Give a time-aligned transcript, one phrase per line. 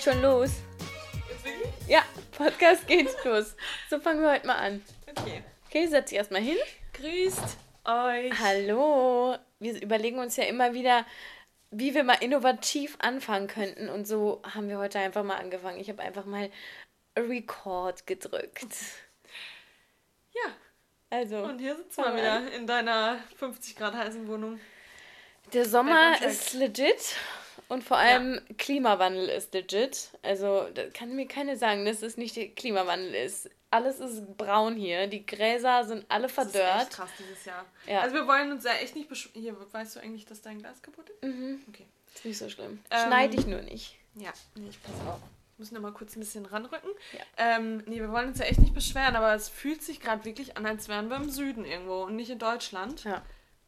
[0.00, 0.50] geht schon los.
[1.86, 3.54] Ja, Podcast geht los.
[3.90, 4.84] So fangen wir heute mal an.
[5.06, 5.42] Okay.
[5.66, 6.56] Okay, setz dich erstmal hin.
[6.94, 8.32] Grüßt euch.
[8.40, 9.36] Hallo.
[9.58, 11.04] Wir überlegen uns ja immer wieder,
[11.70, 13.90] wie wir mal innovativ anfangen könnten.
[13.90, 15.78] Und so haben wir heute einfach mal angefangen.
[15.80, 16.50] Ich habe einfach mal
[17.16, 18.64] Record gedrückt.
[20.32, 20.52] Ja,
[21.10, 24.60] Also, und hier sitzen wir wieder in deiner 50 Grad heißen Wohnung.
[25.52, 27.16] der Sommer ist legit.
[27.70, 30.10] Und vor allem Klimawandel ist legit.
[30.22, 33.48] Also, da kann mir keiner sagen, dass es nicht Klimawandel ist.
[33.70, 35.06] Alles ist braun hier.
[35.06, 36.90] Die Gräser sind alle Das ist echt verdörrt.
[36.90, 37.64] krass dieses Jahr.
[37.86, 38.00] Ja.
[38.00, 40.82] Also wir wollen uns ja echt nicht besch Hier, weißt du eigentlich, dass dein Glas
[40.82, 41.22] kaputt ist?
[41.22, 41.60] Mhm.
[41.68, 41.86] Okay.
[42.12, 42.80] Ist nicht so schlimm.
[42.90, 43.96] Ähm, Schneide ich nur nicht.
[44.16, 45.20] Ja, nee, ich pass auf.
[45.56, 46.90] Müssen wir mal kurz ein bisschen ranrücken.
[47.12, 47.20] Ja.
[47.36, 50.56] Ähm, nee, wir wollen uns ja echt nicht beschweren, aber es fühlt sich gerade wirklich
[50.56, 53.22] an, als wären wir im Süden irgendwo und nicht in Deutschland, Ja.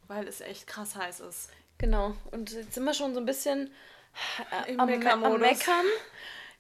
[0.09, 1.51] weil es echt krass heiß ist.
[1.79, 2.17] Genau.
[2.33, 3.71] Und jetzt sind wir schon so ein bisschen
[4.67, 4.89] Im am,
[5.25, 5.41] am.
[5.41, 5.85] Meckern.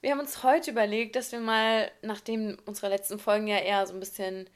[0.01, 3.95] Wir haben uns heute überlegt, dass wir mal, nachdem unsere letzten Folgen ja eher so
[3.95, 4.51] ein bisschen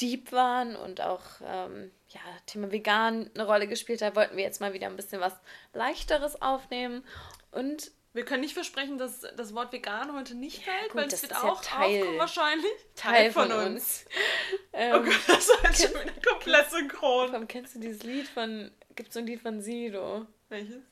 [0.00, 4.60] deep waren und auch ähm, ja, Thema vegan eine Rolle gespielt hat, wollten wir jetzt
[4.60, 5.34] mal wieder ein bisschen was
[5.74, 7.04] leichteres aufnehmen.
[7.52, 11.06] Und Wir können nicht versprechen, dass das Wort vegan heute nicht Ja, fällt, gut, weil
[11.08, 12.72] es wird ist ja auch Teil- wahrscheinlich.
[12.96, 14.06] Teil von uns.
[14.72, 17.46] ähm, Oh Gott, das war jetzt schon wieder komplett synchron.
[17.46, 20.26] Kennst du dieses Lied von, gibt es so ein Lied von Sido?
[20.48, 20.82] Welches?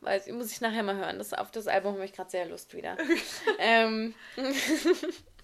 [0.00, 1.18] Weiß ich, muss ich nachher mal hören.
[1.18, 2.96] Das, auf das Album habe ich gerade sehr Lust wieder.
[3.58, 4.14] ähm,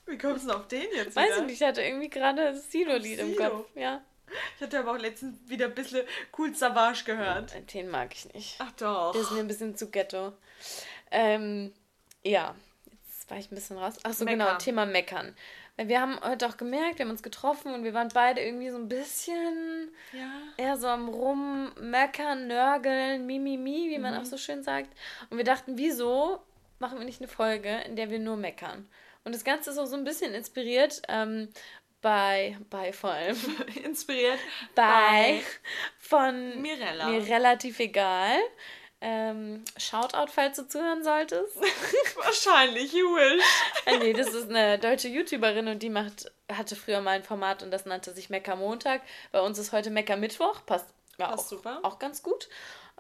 [0.07, 1.37] Wie kommst du denn auf den jetzt Weiß wieder?
[1.39, 3.37] ich nicht, ich hatte irgendwie gerade das Sido-Lied im?
[3.37, 3.67] Kopf.
[3.75, 4.03] Ja.
[4.57, 7.55] Ich hatte aber auch letztens wieder ein bisschen Cool Savage gehört.
[7.75, 8.57] Den mag ich nicht.
[8.59, 9.13] Ach doch.
[9.13, 10.33] Der ist mir ein bisschen zu ghetto.
[11.11, 11.73] Ähm,
[12.25, 12.55] ja,
[13.05, 13.95] jetzt war ich ein bisschen raus.
[14.03, 14.59] Ach so, genau, Meckern.
[14.59, 15.37] Thema Meckern.
[15.77, 18.71] Weil wir haben heute auch gemerkt, wir haben uns getroffen und wir waren beide irgendwie
[18.71, 20.31] so ein bisschen ja.
[20.57, 24.21] eher so am Rummeckern, Nörgeln, Mimimi, wie man Mhm.
[24.21, 24.89] auch so schön sagt.
[25.31, 26.41] Und wir dachten, wieso
[26.79, 28.89] machen wir nicht eine Folge, in der wir nur meckern?
[29.25, 31.49] Und das Ganze ist auch so ein bisschen inspiriert ähm,
[32.01, 33.37] bei, bei vor allem,
[33.85, 34.39] Inspiriert
[34.75, 35.43] bei
[35.99, 37.09] von Mirella.
[37.09, 38.37] mir relativ egal.
[39.01, 41.57] Ähm, Shoutout, falls du zuhören solltest.
[42.17, 43.45] Wahrscheinlich, you wish.
[43.85, 47.63] Ah, nee, das ist eine deutsche YouTuberin und die macht, hatte früher mal ein Format
[47.63, 49.03] und das nannte sich Mecker Montag.
[49.33, 50.87] Bei uns ist heute Mecker Mittwoch, passt,
[51.19, 51.81] ja, Passt auch, super.
[51.83, 52.49] auch ganz gut.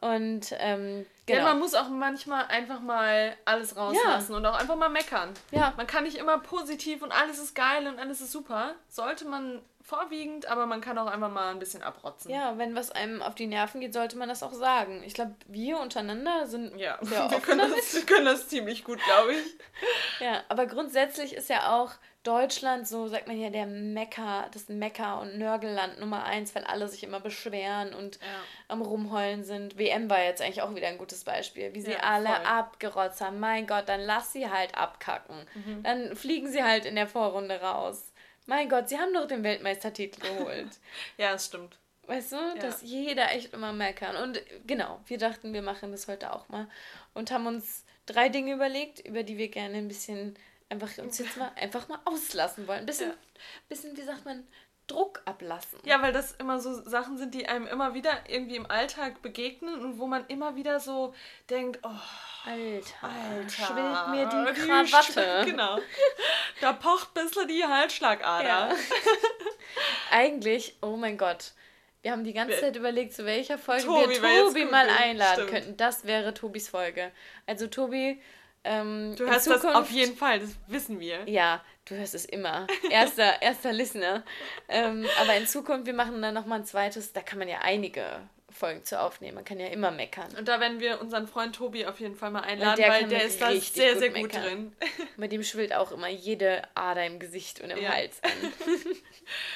[0.03, 1.49] Und ähm, Ja, genau.
[1.49, 5.33] man muss auch manchmal einfach mal alles rauslassen und auch einfach mal meckern.
[5.51, 5.73] Ja.
[5.79, 8.75] Man kann nicht immer positiv und alles ist geil und alles ist super.
[8.91, 12.31] Sollte man vorwiegend, aber man kann auch einfach mal ein bisschen abrotzen.
[12.31, 15.03] ja, wenn was einem auf die Nerven geht, sollte man das auch sagen.
[15.07, 18.99] Ich glaube, wir untereinander sind Ja, sehr wir können, das, wir können das ziemlich gut,
[19.05, 19.39] glaube ich.
[20.21, 21.93] Ja, aber grundsätzlich ist ja auch
[22.23, 26.89] Deutschland, so sagt man ja, der Mecker, das Mecker- und Nörgelland Nummer eins, weil alle
[26.89, 28.23] sich immer beschweren und Ja.
[28.69, 29.79] am Rumheulen sind.
[29.79, 32.47] WM war jetzt eigentlich auch wieder ein gutes Beispiel, wie sie Ja, alle voll.
[32.47, 33.39] abgerotzt haben.
[33.39, 35.47] Mein Gott, dann lass sie halt abkacken.
[35.55, 35.83] Mhm.
[35.85, 38.13] Dann fliegen sie halt in der Vorrunde raus.
[38.47, 40.69] Mein Gott, sie haben doch den Weltmeistertitel geholt.
[41.19, 41.77] Ja, das stimmt.
[42.07, 44.15] Weißt du, dass jeder echt immer meckern.
[44.17, 46.69] Und genau, wir dachten, wir machen das heute auch mal.
[47.15, 51.37] Und haben uns drei Dinge überlegt, über die wir gerne ein bisschen einfach uns jetzt
[51.37, 52.81] mal einfach mal auslassen wollen.
[52.81, 53.17] Ein bisschen, Ja.
[53.69, 54.47] bisschen, wie sagt man,
[54.87, 55.79] Druck ablassen.
[55.85, 59.81] Ja, weil das immer so Sachen sind, die einem immer wieder irgendwie im Alltag begegnen
[59.81, 61.15] und wo man immer wieder so
[61.51, 61.89] denkt, oh,
[62.45, 65.45] Alter, Alter, schwillt mir die Krawatte.
[65.47, 65.79] Genau.
[66.61, 68.47] Da pocht ein bisschen die Halsschlagader.
[68.47, 68.69] Ja.
[70.11, 71.53] Eigentlich, oh mein Gott.
[72.03, 75.51] Wir haben die ganze Zeit überlegt, zu welcher Folge Tobi wir Tobi mal einladen stimmt.
[75.51, 75.77] könnten.
[75.77, 77.11] Das wäre Tobis Folge.
[77.47, 78.23] Also Tobi,
[78.63, 81.29] ähm, Du hörst das Zukunft, auf jeden Fall, das wissen wir.
[81.29, 82.67] Ja, du hörst es immer.
[82.91, 84.23] Erster, erster Listener.
[84.69, 88.21] Ähm, aber in Zukunft, wir machen dann nochmal ein zweites, da kann man ja einige
[88.51, 89.35] Folgen zu aufnehmen.
[89.35, 90.35] Man kann ja immer meckern.
[90.39, 93.25] Und da werden wir unseren Freund Tobi auf jeden Fall mal einladen, der weil der
[93.25, 94.43] ist da sehr, gut sehr gut meckern.
[94.43, 94.77] drin.
[95.19, 97.91] Bei dem schwillt auch immer jede Ader im Gesicht und im Ja.
[97.91, 98.31] Hals an.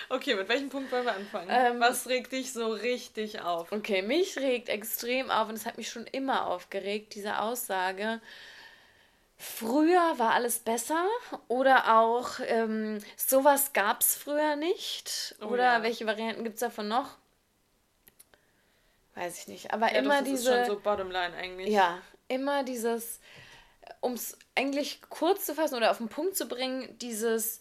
[0.08, 1.48] Okay, mit welchem Punkt wollen wir anfangen?
[1.48, 3.70] Ähm, Was regt dich so richtig auf?
[3.70, 8.20] Okay, mich regt extrem auf und es hat mich schon immer aufgeregt, diese Aussage.
[9.42, 11.06] Früher war alles besser
[11.48, 15.34] oder auch ähm, sowas gab es früher nicht.
[15.40, 15.82] Oh oder ja.
[15.82, 17.16] welche Varianten gibt es davon noch?
[19.14, 19.72] Weiß ich nicht.
[19.72, 20.50] Aber Ja, immer doch, das diese.
[20.52, 21.70] ist schon so Bottomline eigentlich.
[21.70, 23.18] Ja, immer dieses,
[24.00, 27.60] um es eigentlich kurz zu fassen oder auf den Punkt zu bringen, dieses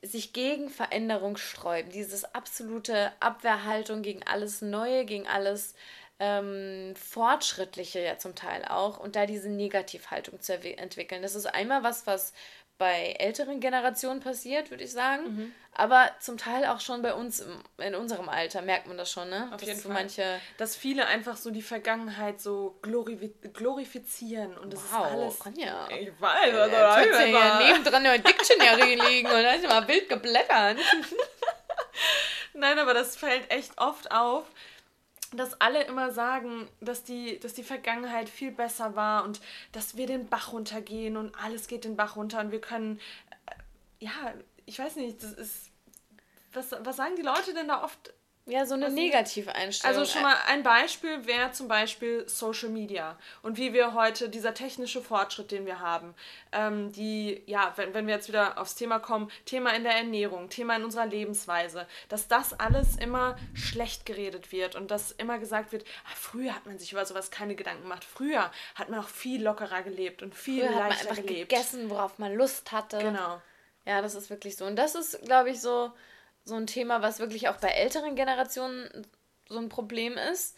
[0.00, 5.74] sich gegen Veränderung sträuben, dieses absolute Abwehrhaltung gegen alles Neue, gegen alles
[6.20, 11.22] ähm, Fortschrittliche ja zum Teil auch und da diese Negativhaltung zu entwickeln.
[11.22, 12.32] Das ist einmal was, was
[12.78, 15.22] bei älteren Generationen passiert, würde ich sagen.
[15.24, 15.52] Mhm.
[15.72, 17.44] Aber zum Teil auch schon bei uns
[17.78, 19.48] in unserem Alter merkt man das schon, ne?
[19.52, 19.98] Auf Dass jeden so Fall.
[19.98, 25.40] Manche Dass viele einfach so die Vergangenheit so glori glorifizieren und das wow, ist alles.
[25.46, 25.88] Anja.
[26.00, 29.86] Ich weiß, also äh, jetzt hat ja nebendran ein Dictionary liegen und da ist mal
[29.86, 30.78] wild geblättert.
[32.54, 34.44] Nein, aber das fällt echt oft auf,
[35.32, 39.40] dass alle immer sagen, dass die, dass die Vergangenheit viel besser war und
[39.72, 42.98] dass wir den Bach runtergehen und alles geht den Bach runter und wir können,
[43.46, 44.34] äh, ja,
[44.64, 45.70] ich weiß nicht, das ist,
[46.52, 48.12] was, was sagen die Leute denn da oft
[48.48, 49.98] ja, so eine negative Einstellung.
[49.98, 54.54] Also schon mal ein Beispiel wäre zum Beispiel Social Media und wie wir heute, dieser
[54.54, 56.14] technische Fortschritt, den wir haben,
[56.52, 60.48] ähm, die, ja, wenn, wenn wir jetzt wieder aufs Thema kommen, Thema in der Ernährung,
[60.48, 65.72] Thema in unserer Lebensweise, dass das alles immer schlecht geredet wird und dass immer gesagt
[65.72, 69.08] wird, ah, früher hat man sich über sowas keine Gedanken gemacht, früher hat man auch
[69.08, 71.50] viel lockerer gelebt und viel früher leichter hat man einfach gelebt.
[71.50, 72.96] gegessen, worauf man Lust hatte.
[72.96, 73.42] Genau.
[73.84, 74.64] Ja, das ist wirklich so.
[74.64, 75.92] Und das ist, glaube ich, so
[76.48, 79.06] so ein Thema, was wirklich auch bei älteren Generationen
[79.48, 80.56] so ein Problem ist.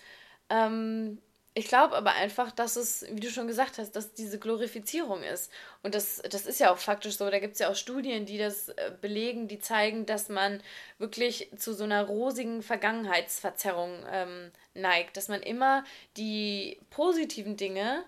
[0.49, 1.19] Ähm,
[1.53, 5.51] ich glaube aber einfach, dass es, wie du schon gesagt hast, dass diese Glorifizierung ist.
[5.83, 7.29] Und das, das ist ja auch faktisch so.
[7.29, 10.63] Da gibt es ja auch Studien, die das äh, belegen, die zeigen, dass man
[10.99, 15.17] wirklich zu so einer rosigen Vergangenheitsverzerrung ähm, neigt.
[15.17, 15.85] Dass man immer
[16.17, 18.05] die positiven Dinge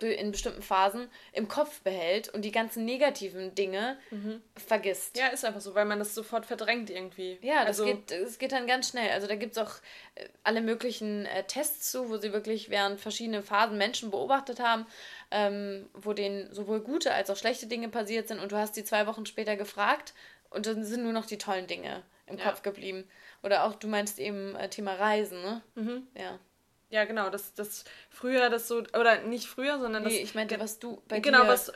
[0.00, 4.42] in bestimmten Phasen im Kopf behält und die ganzen negativen Dinge mhm.
[4.54, 5.16] vergisst.
[5.16, 7.38] Ja, ist einfach so, weil man das sofort verdrängt irgendwie.
[7.40, 9.10] Ja, das, also, geht, das geht dann ganz schnell.
[9.10, 9.72] Also da gibt es auch
[10.16, 14.86] äh, alle möglichen äh, Tests zu, wo sie wirklich während verschiedenen Phasen Menschen beobachtet haben,
[15.30, 18.84] ähm, wo denen sowohl gute als auch schlechte Dinge passiert sind und du hast die
[18.84, 20.12] zwei Wochen später gefragt
[20.50, 22.44] und dann sind nur noch die tollen Dinge im ja.
[22.44, 23.04] Kopf geblieben.
[23.42, 25.62] Oder auch, du meinst eben äh, Thema Reisen, ne?
[25.74, 26.06] Mhm.
[26.14, 26.38] Ja.
[26.88, 30.28] Ja, genau, das, das früher das so, oder nicht früher, sondern nee, das.
[30.28, 31.48] ich meinte, was du bei genau, dir.
[31.48, 31.72] was.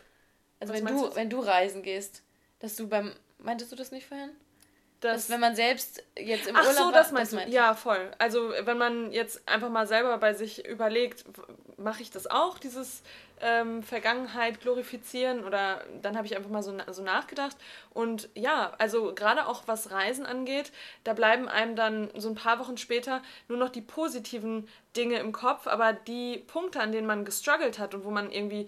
[0.61, 2.23] Also was wenn du, wenn du reisen gehst,
[2.61, 3.15] dass du beim.
[3.39, 4.31] Meintest du das nicht vorhin?
[5.01, 7.39] Das, dass, wenn man selbst jetzt im Ach Urlaub so, das meinst du.
[7.49, 8.11] Ja, voll.
[8.19, 11.25] Also wenn man jetzt einfach mal selber bei sich überlegt,
[11.79, 13.03] mache ich das auch, dieses
[13.41, 17.57] ähm, Vergangenheit glorifizieren oder dann habe ich einfach mal so, so nachgedacht
[17.95, 20.73] und ja, also gerade auch was Reisen angeht,
[21.05, 25.33] da bleiben einem dann so ein paar Wochen später nur noch die positiven Dinge im
[25.33, 28.67] Kopf, aber die Punkte, an denen man gestruggelt hat und wo man irgendwie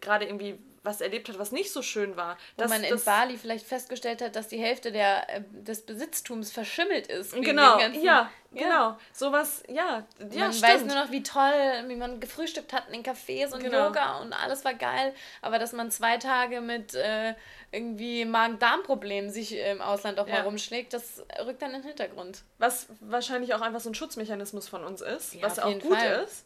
[0.00, 2.36] gerade irgendwie was erlebt hat, was nicht so schön war.
[2.56, 7.06] Wo man in Bali vielleicht festgestellt hat, dass die Hälfte der, äh, des Besitztums verschimmelt
[7.06, 7.34] ist.
[7.34, 8.96] Genau, ganzen, ja, ja, genau.
[9.12, 10.72] Sowas, ja, ja Man stimmt.
[10.72, 13.86] weiß nur noch, wie toll, wie man gefrühstückt hat in den Cafés und genau.
[13.86, 15.14] Yoga und alles war geil.
[15.40, 17.34] Aber dass man zwei Tage mit äh,
[17.70, 20.34] irgendwie Magen-Darm-Problemen sich im Ausland auch ja.
[20.34, 22.42] mal rumschlägt, das rückt dann in den Hintergrund.
[22.58, 26.24] Was wahrscheinlich auch einfach so ein Schutzmechanismus von uns ist, ja, was auch gut Fall.
[26.24, 26.44] ist.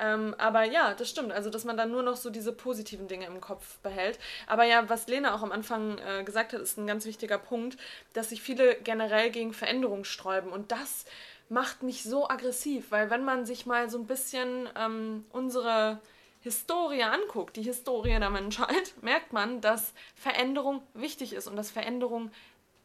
[0.00, 1.32] Ähm, aber ja, das stimmt.
[1.32, 4.18] Also, dass man dann nur noch so diese positiven Dinge im Kopf behält.
[4.46, 7.76] Aber ja, was Lena auch am Anfang äh, gesagt hat, ist ein ganz wichtiger Punkt,
[8.12, 10.52] dass sich viele generell gegen Veränderungen sträuben.
[10.52, 11.04] Und das
[11.48, 16.00] macht mich so aggressiv, weil wenn man sich mal so ein bisschen ähm, unsere
[16.40, 22.30] Historie anguckt, die Historie der Menschheit, merkt man, dass Veränderung wichtig ist und dass Veränderung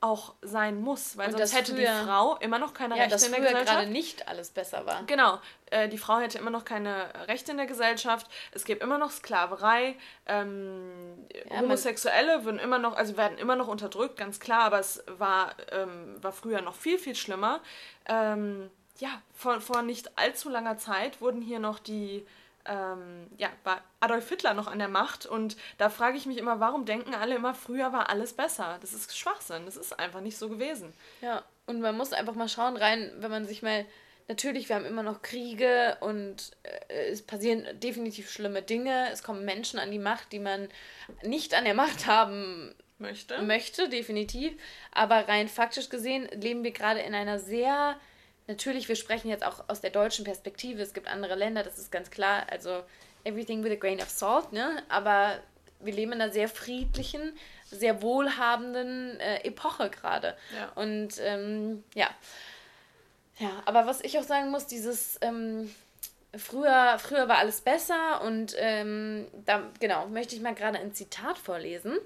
[0.04, 3.26] auch sein muss, weil und sonst hätte früher, die Frau immer noch keine ja, Rechte
[3.26, 3.68] in der Gesellschaft.
[3.68, 5.04] gerade nicht alles besser war.
[5.08, 5.40] Genau,
[5.72, 8.28] äh, die Frau hätte immer noch keine Rechte in der Gesellschaft.
[8.52, 9.96] Es gibt immer noch Sklaverei.
[10.26, 10.92] Ähm,
[11.50, 14.64] ja, Homosexuelle würden immer noch, also werden immer noch unterdrückt, ganz klar.
[14.64, 17.62] Aber es war ähm, war früher noch viel viel schlimmer.
[18.06, 22.28] Ähm, ja, vor, vor nicht allzu langer Zeit wurden hier noch die
[22.66, 25.26] ähm, ja, war Adolf Hitler noch an der Macht?
[25.26, 28.78] Und da frage ich mich immer, warum denken alle immer, früher war alles besser?
[28.82, 30.94] Das ist Schwachsinn, das ist einfach nicht so gewesen.
[31.22, 33.86] Ja, und man muss einfach mal schauen rein, wenn man sich mal,
[34.28, 39.46] natürlich, wir haben immer noch Kriege und äh, es passieren definitiv schlimme Dinge, es kommen
[39.46, 40.68] Menschen an die Macht, die man
[41.22, 44.54] nicht an der Macht haben möchte, möchte definitiv,
[44.92, 47.98] aber rein faktisch gesehen leben wir gerade in einer sehr
[48.48, 51.92] natürlich, wir sprechen jetzt auch aus der deutschen Perspektive, es gibt andere Länder, das ist
[51.92, 52.84] ganz klar, also
[53.24, 54.84] everything with a grain of salt, ne?
[54.90, 55.40] Aber
[55.80, 57.34] wir leben in einer sehr friedlichen,
[57.70, 60.36] sehr wohlhabenden äh, Epoche gerade.
[60.56, 60.72] Ja.
[60.76, 62.10] Und ähm, ja.
[63.40, 65.74] Ja, aber was ich auch sagen muss, dieses ähm,
[66.36, 71.38] früher, früher war alles besser und ähm, da, genau, möchte ich mal gerade ein Zitat
[71.38, 71.98] vorlesen.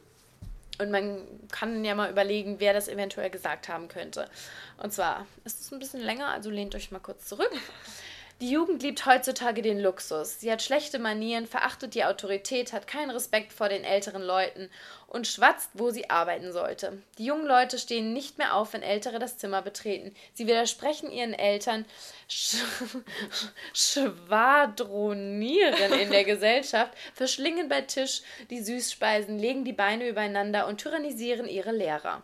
[0.80, 4.30] Und man kann ja mal überlegen, wer das eventuell gesagt haben könnte.
[4.82, 7.52] Und zwar ist es ein bisschen länger, also lehnt euch mal kurz zurück.
[8.40, 10.40] Die Jugend liebt heutzutage den Luxus.
[10.40, 14.70] Sie hat schlechte Manieren, verachtet die Autorität, hat keinen Respekt vor den älteren Leuten
[15.18, 17.02] und schwatzt, wo sie arbeiten sollte.
[17.18, 20.16] Die jungen Leute stehen nicht mehr auf, wenn Ältere das Zimmer betreten.
[20.34, 21.84] Sie widersprechen ihren Eltern,
[22.30, 22.58] sch
[23.74, 28.22] schwadronieren in der Gesellschaft, verschlingen bei Tisch
[28.52, 32.22] die Süßspeisen, legen die Beine übereinander und tyrannisieren ihre Lehrer.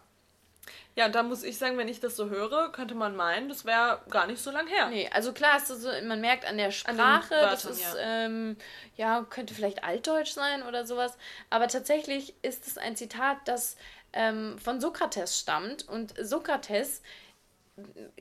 [0.95, 4.01] Ja, da muss ich sagen, wenn ich das so höre, könnte man meinen, das wäre
[4.12, 4.89] gar nicht so lang her.
[4.89, 7.95] Nee, also klar, ist so, man merkt an der Sprache, an das ist, ja.
[7.97, 8.57] Ähm,
[8.95, 11.17] ja, könnte vielleicht altdeutsch sein oder sowas.
[11.50, 13.75] Aber tatsächlich ist es ein Zitat, das
[14.13, 15.88] ähm, von Sokrates stammt.
[15.89, 17.01] Und Sokrates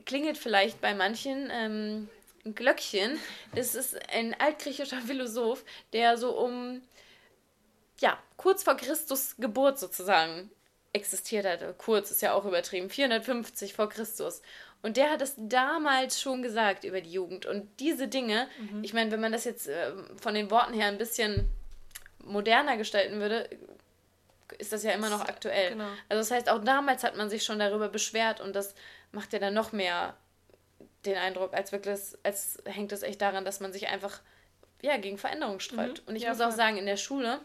[0.07, 2.09] klingelt vielleicht bei manchen ähm,
[2.43, 3.19] ein Glöckchen.
[3.53, 5.63] Das ist ein altgriechischer Philosoph,
[5.93, 6.81] der so um,
[7.99, 10.49] ja, kurz vor Christus Geburt sozusagen
[10.93, 11.77] existiert hat.
[11.77, 12.89] Kurz ist ja auch übertrieben.
[12.89, 14.41] 450 vor Christus.
[14.81, 17.45] Und der hat es damals schon gesagt über die Jugend.
[17.45, 18.83] Und diese Dinge, mhm.
[18.83, 21.49] ich meine, wenn man das jetzt äh, von den Worten her ein bisschen
[22.23, 23.49] moderner gestalten würde,
[24.57, 25.71] ist das ja immer noch aktuell.
[25.71, 25.87] Genau.
[26.09, 28.75] Also das heißt, auch damals hat man sich schon darüber beschwert und das
[29.11, 30.15] macht ja dann noch mehr
[31.05, 34.21] den Eindruck, als wirklich, als hängt es echt daran, dass man sich einfach
[34.81, 36.01] ja, gegen Veränderung sträubt.
[36.01, 36.07] Mhm.
[36.07, 36.47] Und ich ja, muss voll.
[36.47, 37.39] auch sagen, in der Schule,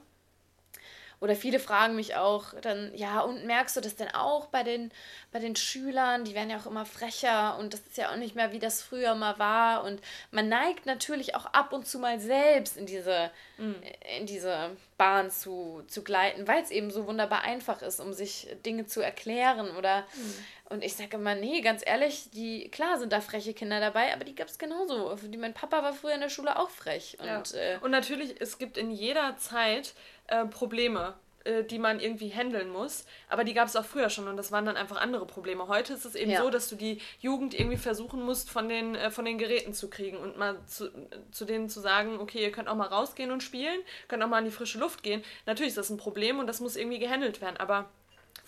[1.20, 4.92] oder viele fragen mich auch dann, ja, und merkst du das denn auch bei den,
[5.32, 6.24] bei den Schülern?
[6.24, 8.82] Die werden ja auch immer frecher und das ist ja auch nicht mehr, wie das
[8.82, 9.84] früher mal war.
[9.84, 13.76] Und man neigt natürlich auch ab und zu mal selbst in diese, mhm.
[14.18, 18.48] in diese Bahn zu, zu gleiten, weil es eben so wunderbar einfach ist, um sich
[18.66, 20.34] Dinge zu erklären oder mhm.
[20.70, 24.24] Und ich sage immer, nee, ganz ehrlich, die, klar sind da freche Kinder dabei, aber
[24.24, 25.14] die gab es genauso.
[25.14, 27.16] Die, mein Papa war früher in der Schule auch frech.
[27.20, 27.60] Und, ja.
[27.60, 29.94] äh, und natürlich, es gibt in jeder Zeit
[30.26, 31.14] äh, Probleme,
[31.44, 33.04] äh, die man irgendwie handeln muss.
[33.28, 35.68] Aber die gab es auch früher schon und das waren dann einfach andere Probleme.
[35.68, 36.42] Heute ist es eben ja.
[36.42, 39.88] so, dass du die Jugend irgendwie versuchen musst, von den, äh, von den Geräten zu
[39.88, 40.90] kriegen und mal zu,
[41.30, 44.40] zu denen zu sagen, okay, ihr könnt auch mal rausgehen und spielen, könnt auch mal
[44.40, 45.22] in die frische Luft gehen.
[45.46, 47.88] Natürlich ist das ein Problem und das muss irgendwie gehandelt werden, aber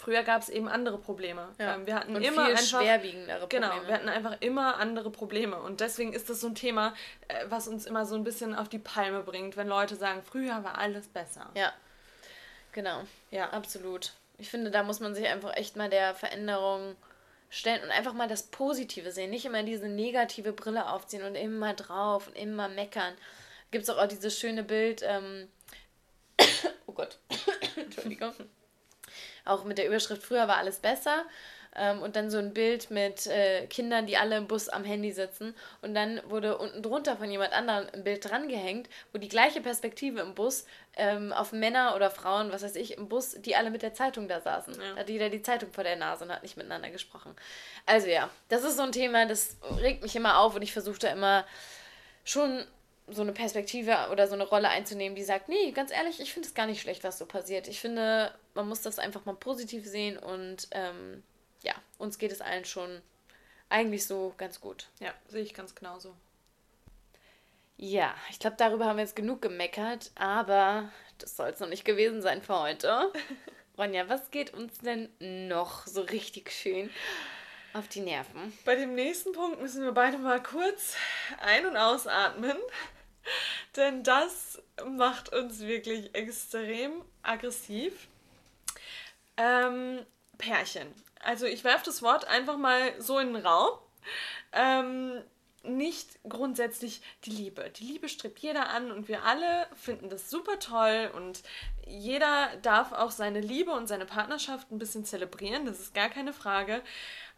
[0.00, 1.50] Früher gab es eben andere Probleme.
[1.58, 1.74] Ja.
[1.74, 3.80] Ähm, wir hatten und immer viel einfach, schwerwiegendere genau, Probleme.
[3.80, 5.60] Genau, wir hatten einfach immer andere Probleme.
[5.60, 6.94] Und deswegen ist das so ein Thema,
[7.28, 10.64] äh, was uns immer so ein bisschen auf die Palme bringt, wenn Leute sagen, früher
[10.64, 11.50] war alles besser.
[11.54, 11.70] Ja,
[12.72, 13.02] genau.
[13.30, 14.12] Ja, absolut.
[14.38, 16.96] Ich finde, da muss man sich einfach echt mal der Veränderung
[17.50, 19.30] stellen und einfach mal das Positive sehen.
[19.30, 23.14] Nicht immer diese negative Brille aufziehen und immer drauf und immer meckern.
[23.70, 25.48] Gibt es auch, auch dieses schöne Bild, ähm
[26.86, 27.18] oh Gott,
[27.76, 28.34] Entschuldigung
[29.44, 31.24] auch mit der Überschrift Früher war alles besser.
[31.76, 35.12] Ähm, und dann so ein Bild mit äh, Kindern, die alle im Bus am Handy
[35.12, 35.54] sitzen.
[35.82, 40.20] Und dann wurde unten drunter von jemand anderem ein Bild drangehängt, wo die gleiche Perspektive
[40.20, 43.82] im Bus ähm, auf Männer oder Frauen, was weiß ich, im Bus, die alle mit
[43.82, 44.74] der Zeitung da saßen.
[44.74, 44.94] Ja.
[44.94, 47.34] Da hat jeder die Zeitung vor der Nase und hat nicht miteinander gesprochen.
[47.86, 50.98] Also ja, das ist so ein Thema, das regt mich immer auf und ich versuche
[50.98, 51.46] da immer
[52.24, 52.64] schon
[53.12, 56.48] so eine Perspektive oder so eine Rolle einzunehmen, die sagt, nee, ganz ehrlich, ich finde
[56.48, 57.66] es gar nicht schlecht, was so passiert.
[57.68, 61.22] Ich finde, man muss das einfach mal positiv sehen und ähm,
[61.62, 63.02] ja, uns geht es allen schon
[63.68, 64.88] eigentlich so ganz gut.
[64.98, 66.14] Ja, sehe ich ganz genauso.
[67.76, 71.86] Ja, ich glaube, darüber haben wir jetzt genug gemeckert, aber das soll es noch nicht
[71.86, 73.10] gewesen sein für heute.
[73.78, 75.08] Ronja, was geht uns denn
[75.48, 76.90] noch so richtig schön
[77.72, 78.52] auf die Nerven?
[78.66, 80.94] Bei dem nächsten Punkt müssen wir beide mal kurz
[81.40, 82.56] ein- und ausatmen.
[83.76, 88.08] Denn das macht uns wirklich extrem aggressiv.
[89.38, 90.04] Ähm,
[90.36, 90.92] Pärchen.
[91.20, 93.78] Also ich werfe das Wort einfach mal so in den Raum.
[94.52, 95.22] Ähm,
[95.62, 97.70] nicht grundsätzlich die Liebe.
[97.70, 101.42] Die Liebe strebt jeder an und wir alle finden das super toll und
[101.86, 106.32] jeder darf auch seine Liebe und seine Partnerschaft ein bisschen zelebrieren, das ist gar keine
[106.32, 106.82] Frage.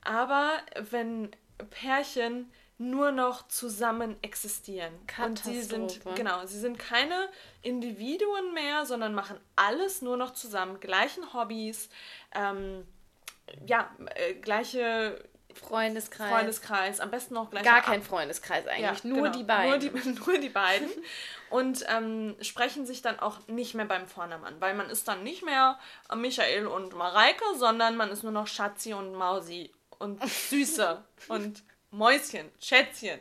[0.04, 0.50] Aber
[0.90, 1.30] wenn
[1.70, 4.92] Pärchen nur noch zusammen existieren.
[5.24, 7.28] Und sie sind, genau, sie sind keine
[7.62, 10.80] Individuen mehr, sondern machen alles nur noch zusammen.
[10.80, 11.88] Gleichen Hobbys,
[12.34, 12.84] ähm,
[13.66, 15.22] ja, äh, gleiche
[15.54, 16.30] Freundeskreis.
[16.30, 17.64] Freundeskreis, am besten auch gleich.
[17.64, 19.70] Gar kein Freundeskreis eigentlich, ja, nur genau, die beiden.
[19.70, 20.88] Nur die, nur die beiden.
[21.50, 25.44] und ähm, sprechen sich dann auch nicht mehr beim Vornamen, weil man ist dann nicht
[25.44, 25.78] mehr
[26.14, 32.50] Michael und Mareike, sondern man ist nur noch Schatzi und Mausi und Süße und Mäuschen,
[32.58, 33.20] Schätzchen.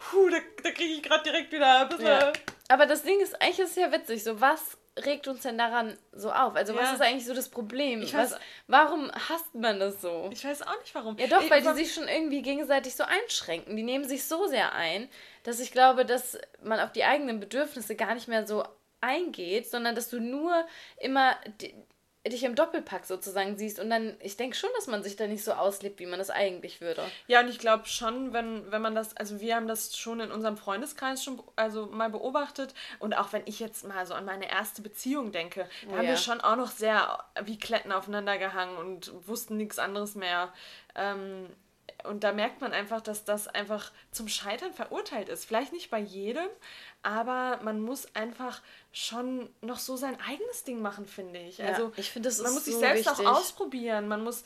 [0.00, 2.06] Puh, da, da kriege ich gerade direkt wieder ein bisschen.
[2.06, 2.32] Ja.
[2.68, 4.22] Aber das Ding ist, eigentlich ist ja witzig.
[4.22, 6.54] So, was regt uns denn daran so auf?
[6.54, 6.80] Also, ja.
[6.80, 8.02] was ist eigentlich so das Problem?
[8.02, 10.30] Ich weiß, was, warum hasst man das so?
[10.32, 11.18] Ich weiß auch nicht warum.
[11.18, 13.76] Ja, doch, ich, weil die sich schon irgendwie gegenseitig so einschränken.
[13.76, 15.08] Die nehmen sich so sehr ein,
[15.42, 18.64] dass ich glaube, dass man auf die eigenen Bedürfnisse gar nicht mehr so
[19.00, 20.66] eingeht, sondern dass du nur
[20.98, 21.36] immer
[22.28, 25.44] dich im Doppelpack sozusagen siehst und dann, ich denke schon, dass man sich da nicht
[25.44, 27.02] so auslebt, wie man das eigentlich würde.
[27.26, 30.30] Ja, und ich glaube schon, wenn, wenn man das, also wir haben das schon in
[30.30, 34.50] unserem Freundeskreis schon also mal beobachtet und auch wenn ich jetzt mal so an meine
[34.50, 36.10] erste Beziehung denke, da oh, haben ja.
[36.10, 40.52] wir schon auch noch sehr wie Kletten aufeinander gehangen und wussten nichts anderes mehr.
[40.94, 41.48] Ähm,
[42.06, 45.44] und da merkt man einfach, dass das einfach zum Scheitern verurteilt ist.
[45.44, 46.48] Vielleicht nicht bei jedem,
[47.02, 51.58] aber man muss einfach schon noch so sein eigenes Ding machen, finde ich.
[51.58, 53.26] Ja, also ich finde, das man muss sich so selbst wichtig.
[53.26, 54.08] auch ausprobieren.
[54.08, 54.44] Man muss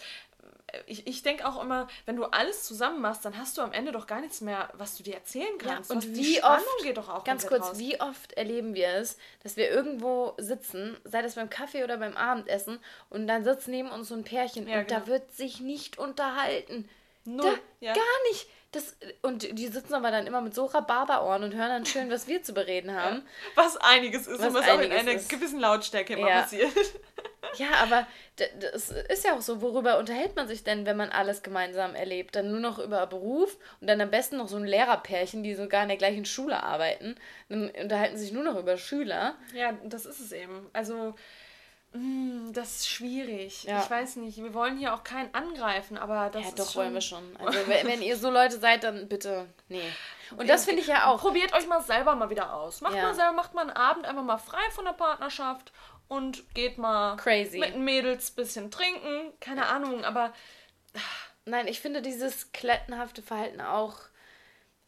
[0.87, 3.93] ich, ich denke auch immer, wenn du alles zusammen machst, dann hast du am Ende
[3.93, 5.90] doch gar nichts mehr, was du dir erzählen kannst.
[5.90, 7.79] Ja, und wie oft, geht doch auch ganz kurz, raus.
[7.79, 12.17] wie oft erleben wir es, dass wir irgendwo sitzen, sei das beim Kaffee oder beim
[12.17, 15.00] Abendessen, und dann sitzt neben uns so ein Pärchen ja, und genau.
[15.00, 16.88] da wird sich nicht unterhalten.
[17.37, 17.45] Null.
[17.81, 17.93] Da, ja.
[17.95, 18.47] Gar nicht.
[18.73, 22.29] Das, und die sitzen aber dann immer mit so Rhabarberohren und hören dann schön, was
[22.29, 23.17] wir zu bereden haben.
[23.17, 23.23] Ja.
[23.57, 25.29] Was einiges ist was und was auch in einer ist.
[25.29, 26.43] gewissen Lautstärke immer ja.
[26.43, 26.73] passiert.
[27.57, 28.07] Ja, aber
[28.71, 32.37] das ist ja auch so, worüber unterhält man sich denn, wenn man alles gemeinsam erlebt?
[32.37, 35.83] Dann nur noch über Beruf und dann am besten noch so ein Lehrerpärchen, die sogar
[35.83, 37.17] in der gleichen Schule arbeiten.
[37.49, 39.35] Dann unterhalten sich nur noch über Schüler.
[39.55, 40.71] Ja, das ist es eben.
[40.73, 41.15] Also
[41.92, 43.64] das ist schwierig.
[43.64, 43.82] Ja.
[43.82, 44.38] Ich weiß nicht.
[44.38, 46.82] Wir wollen hier auch keinen angreifen, aber das ja, ist doch schon...
[46.82, 47.37] wollen wir schon.
[47.37, 49.82] Also wenn, wenn, ihr so Leute seid, dann bitte, nee.
[50.37, 51.20] Und das finde ich ja auch.
[51.20, 52.80] Probiert euch mal selber mal wieder aus.
[52.80, 53.02] Macht ja.
[53.02, 55.73] mal selber, macht mal einen Abend einfach mal frei von der Partnerschaft
[56.06, 57.59] und geht mal Crazy.
[57.59, 59.32] mit den Mädels ein bisschen trinken.
[59.40, 59.70] Keine ja.
[59.70, 60.32] Ahnung, aber.
[61.44, 63.97] Nein, ich finde dieses klettenhafte Verhalten auch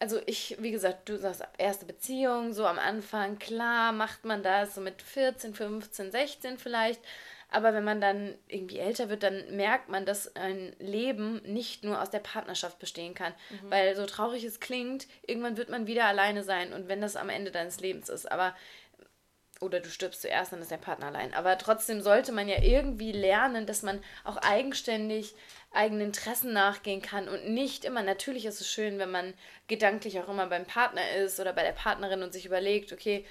[0.03, 4.75] also ich, wie gesagt, du sagst erste Beziehung, so am Anfang, klar macht man das,
[4.75, 7.01] so mit 14, 15, 16 vielleicht.
[7.53, 12.03] Aber wenn man dann irgendwie älter wird, dann merkt man, dass ein Leben nicht nur
[12.03, 13.33] aus der Partnerschaft bestehen kann.
[13.51, 13.71] Mhm.
[13.71, 16.73] Weil so traurig es klingt, irgendwann wird man wieder alleine sein.
[16.73, 18.29] Und wenn das am Ende deines Lebens ist.
[18.33, 18.57] Aber
[19.61, 21.33] oder du stirbst zuerst, dann ist der Partner allein.
[21.35, 25.37] Aber trotzdem sollte man ja irgendwie lernen, dass man auch eigenständig
[25.75, 29.35] eigenen Interessen nachgehen kann und nicht immer, natürlich ist es schön, wenn man
[29.69, 33.25] gedanklich auch immer beim Partner ist oder bei der Partnerin und sich überlegt, okay,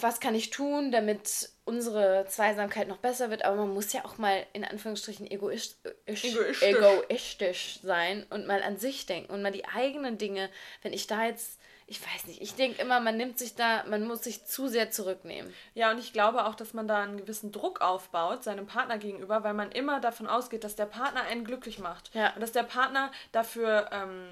[0.00, 4.18] was kann ich tun, damit unsere Zweisamkeit noch besser wird, aber man muss ja auch
[4.18, 6.62] mal in Anführungsstrichen egoistisch, egoistisch.
[6.62, 10.50] egoistisch sein und mal an sich denken und mal die eigenen Dinge,
[10.82, 11.60] wenn ich da jetzt
[11.92, 14.90] ich weiß nicht, ich denke immer, man nimmt sich da, man muss sich zu sehr
[14.90, 15.52] zurücknehmen.
[15.74, 19.44] Ja, und ich glaube auch, dass man da einen gewissen Druck aufbaut, seinem Partner gegenüber,
[19.44, 22.14] weil man immer davon ausgeht, dass der Partner einen glücklich macht.
[22.14, 22.32] Ja.
[22.32, 24.26] Und dass der Partner dafür, ähm,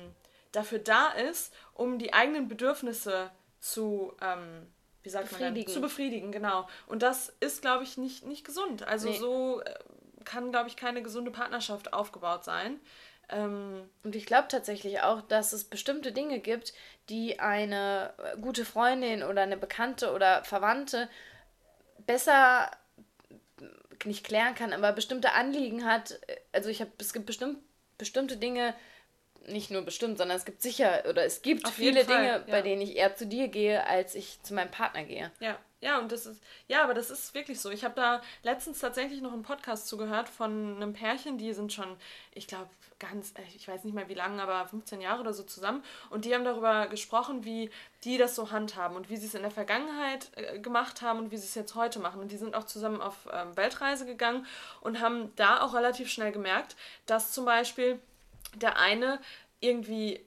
[0.53, 4.67] dafür da ist, um die eigenen Bedürfnisse zu, ähm,
[5.03, 5.67] wie sagt befriedigen.
[5.67, 5.75] man?
[5.75, 6.67] Zu befriedigen, genau.
[6.87, 8.85] Und das ist, glaube ich, nicht, nicht gesund.
[8.85, 9.19] Also nee.
[9.19, 9.75] so äh,
[10.25, 12.81] kann, glaube ich, keine gesunde Partnerschaft aufgebaut sein.
[13.31, 16.73] Ähm, und ich glaube tatsächlich auch, dass es bestimmte Dinge gibt,
[17.09, 21.09] die eine gute Freundin oder eine Bekannte oder Verwandte
[22.07, 22.71] besser
[24.05, 26.19] nicht klären kann, aber bestimmte Anliegen hat.
[26.53, 27.59] Also ich habe, es gibt bestimmt,
[27.99, 28.75] bestimmte Dinge,
[29.53, 32.39] nicht nur bestimmt, sondern es gibt sicher oder es gibt Auf viele Dinge, ja.
[32.39, 35.31] bei denen ich eher zu dir gehe, als ich zu meinem Partner gehe.
[35.41, 37.71] Ja, ja, und das ist, ja, aber das ist wirklich so.
[37.71, 41.97] Ich habe da letztens tatsächlich noch einen Podcast zugehört von einem Pärchen, die sind schon,
[42.35, 45.43] ich glaube, ganz, äh, ich weiß nicht mehr wie lange, aber 15 Jahre oder so
[45.43, 45.83] zusammen.
[46.11, 47.71] Und die haben darüber gesprochen, wie
[48.05, 51.33] die das so handhaben und wie sie es in der Vergangenheit äh, gemacht haben und
[51.33, 52.21] wie sie es jetzt heute machen.
[52.21, 54.47] Und die sind auch zusammen auf ähm, Weltreise gegangen
[54.83, 57.99] und haben da auch relativ schnell gemerkt, dass zum Beispiel
[58.57, 59.21] der eine
[59.61, 60.25] irgendwie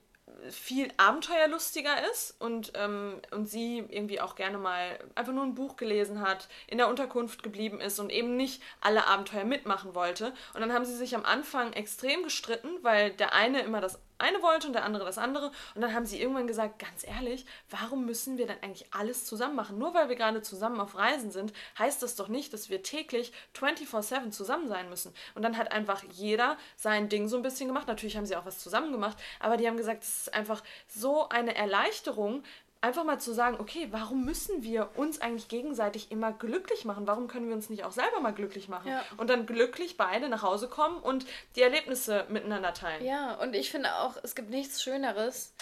[0.50, 5.76] viel abenteuerlustiger ist und, ähm, und sie irgendwie auch gerne mal einfach nur ein Buch
[5.76, 10.32] gelesen hat, in der Unterkunft geblieben ist und eben nicht alle Abenteuer mitmachen wollte.
[10.52, 14.42] Und dann haben sie sich am Anfang extrem gestritten, weil der eine immer das eine
[14.42, 15.50] wollte und der andere das andere.
[15.74, 19.56] Und dann haben sie irgendwann gesagt, ganz ehrlich, warum müssen wir denn eigentlich alles zusammen
[19.56, 19.78] machen?
[19.78, 23.32] Nur weil wir gerade zusammen auf Reisen sind, heißt das doch nicht, dass wir täglich
[23.56, 25.12] 24-7 zusammen sein müssen.
[25.34, 27.88] Und dann hat einfach jeder sein Ding so ein bisschen gemacht.
[27.88, 31.28] Natürlich haben sie auch was zusammen gemacht, aber die haben gesagt, es ist einfach so
[31.28, 32.42] eine Erleichterung,
[32.84, 37.06] einfach mal zu sagen, okay, warum müssen wir uns eigentlich gegenseitig immer glücklich machen?
[37.06, 38.88] Warum können wir uns nicht auch selber mal glücklich machen?
[38.88, 39.02] Ja.
[39.16, 41.24] Und dann glücklich beide nach Hause kommen und
[41.56, 43.02] die Erlebnisse miteinander teilen.
[43.02, 45.54] Ja, und ich finde auch, es gibt nichts Schöneres,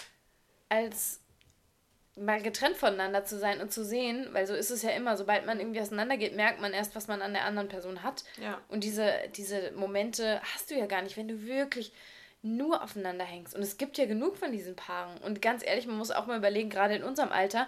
[0.67, 1.21] als
[2.17, 5.45] mal getrennt voneinander zu sein und zu sehen, weil so ist es ja immer, sobald
[5.45, 8.25] man irgendwie auseinandergeht, merkt man erst, was man an der anderen Person hat.
[8.41, 8.59] Ja.
[8.67, 11.93] Und diese, diese Momente hast du ja gar nicht, wenn du wirklich
[12.43, 13.55] nur aufeinander hängst.
[13.55, 15.17] Und es gibt ja genug von diesen Paaren.
[15.19, 17.67] Und ganz ehrlich, man muss auch mal überlegen, gerade in unserem Alter,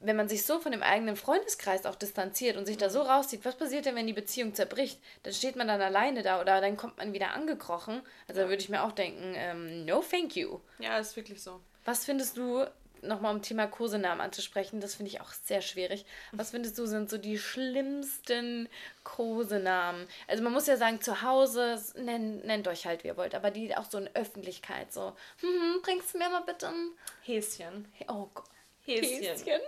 [0.00, 3.44] wenn man sich so von dem eigenen Freundeskreis auch distanziert und sich da so rauszieht,
[3.44, 5.00] was passiert denn, wenn die Beziehung zerbricht?
[5.24, 8.00] Dann steht man dann alleine da oder dann kommt man wieder angekrochen.
[8.28, 8.46] Also ja.
[8.46, 10.60] da würde ich mir auch denken, ähm, no thank you.
[10.78, 11.60] Ja, ist wirklich so.
[11.84, 12.64] Was findest du,
[13.02, 16.04] nochmal um Thema Kosenamen anzusprechen, das finde ich auch sehr schwierig.
[16.32, 18.68] Was findest du sind so die schlimmsten
[19.04, 20.06] Kosenamen?
[20.26, 23.50] Also man muss ja sagen, zu Hause nennt, nennt euch halt, wie ihr wollt, aber
[23.50, 26.90] die auch so in Öffentlichkeit, so, hm, hm bringst du mir mal bitte ein
[27.22, 27.92] Häschen.
[28.08, 28.46] Oh Gott.
[28.84, 29.22] Häschen.
[29.22, 29.60] Häschen.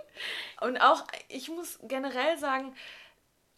[0.61, 2.75] Und auch, ich muss generell sagen,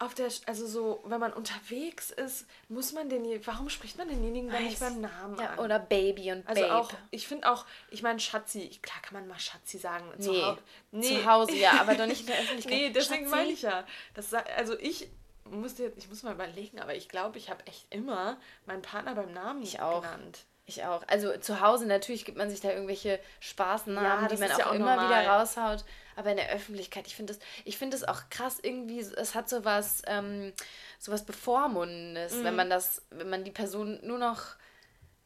[0.04, 4.50] auf der, also so, wenn man unterwegs ist, muss man den, warum spricht man denjenigen
[4.50, 5.60] dann nicht beim Namen ja, an?
[5.60, 6.76] Oder Baby und also Babe.
[6.76, 10.06] auch, ich finde auch, ich meine Schatzi, klar kann man mal Schatzi sagen.
[10.18, 10.60] Nee, zu, Hause,
[10.92, 11.02] nee.
[11.02, 12.74] zu Hause, ja, aber doch nicht in der Öffentlichkeit.
[12.74, 13.86] nee, deswegen meine ich ja.
[14.14, 15.10] Das, also ich
[15.50, 19.16] musste jetzt, ich muss mal überlegen, aber ich glaube, ich habe echt immer meinen Partner
[19.16, 20.02] beim Namen ich auch.
[20.02, 20.46] genannt.
[20.66, 21.04] Ich auch.
[21.08, 24.74] Also zu Hause natürlich gibt man sich da irgendwelche Spaßnamen, ja, die man auch, auch
[24.74, 25.10] immer normal.
[25.10, 25.84] wieder raushaut.
[26.16, 29.50] Aber in der Öffentlichkeit, ich finde das, ich finde das auch krass irgendwie, es hat
[29.50, 30.54] sowas, ähm,
[31.00, 32.44] sowas Bevormundendes, mhm.
[32.44, 34.56] wenn man das, wenn man die Person nur noch,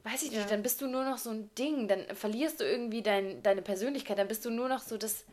[0.03, 0.47] weiß ich nicht, ja.
[0.47, 4.17] dann bist du nur noch so ein Ding, dann verlierst du irgendwie dein, deine Persönlichkeit,
[4.17, 5.25] dann bist du nur noch so das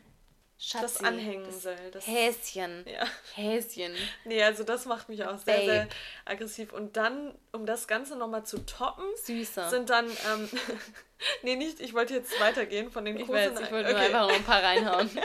[0.58, 1.76] Schatzi, das Anhängsel.
[1.92, 2.84] Das Häschen.
[2.86, 3.06] Ja.
[3.34, 3.92] Häschen.
[4.24, 5.66] Nee, also das macht mich auch sehr, Babe.
[5.66, 5.88] sehr
[6.24, 6.72] aggressiv.
[6.72, 9.68] Und dann, um das Ganze nochmal zu toppen, Süßer.
[9.68, 10.48] sind dann, ähm,
[11.42, 13.92] nee, nicht, ich wollte jetzt weitergehen von den Ich weiß, ich wollte okay.
[13.92, 15.10] nur einfach noch ein paar reinhauen.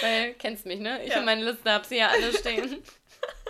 [0.00, 1.02] Weil, kennst mich, ne?
[1.04, 1.18] Ich ja.
[1.18, 2.82] und meine Liste habe sie ja alle stehen.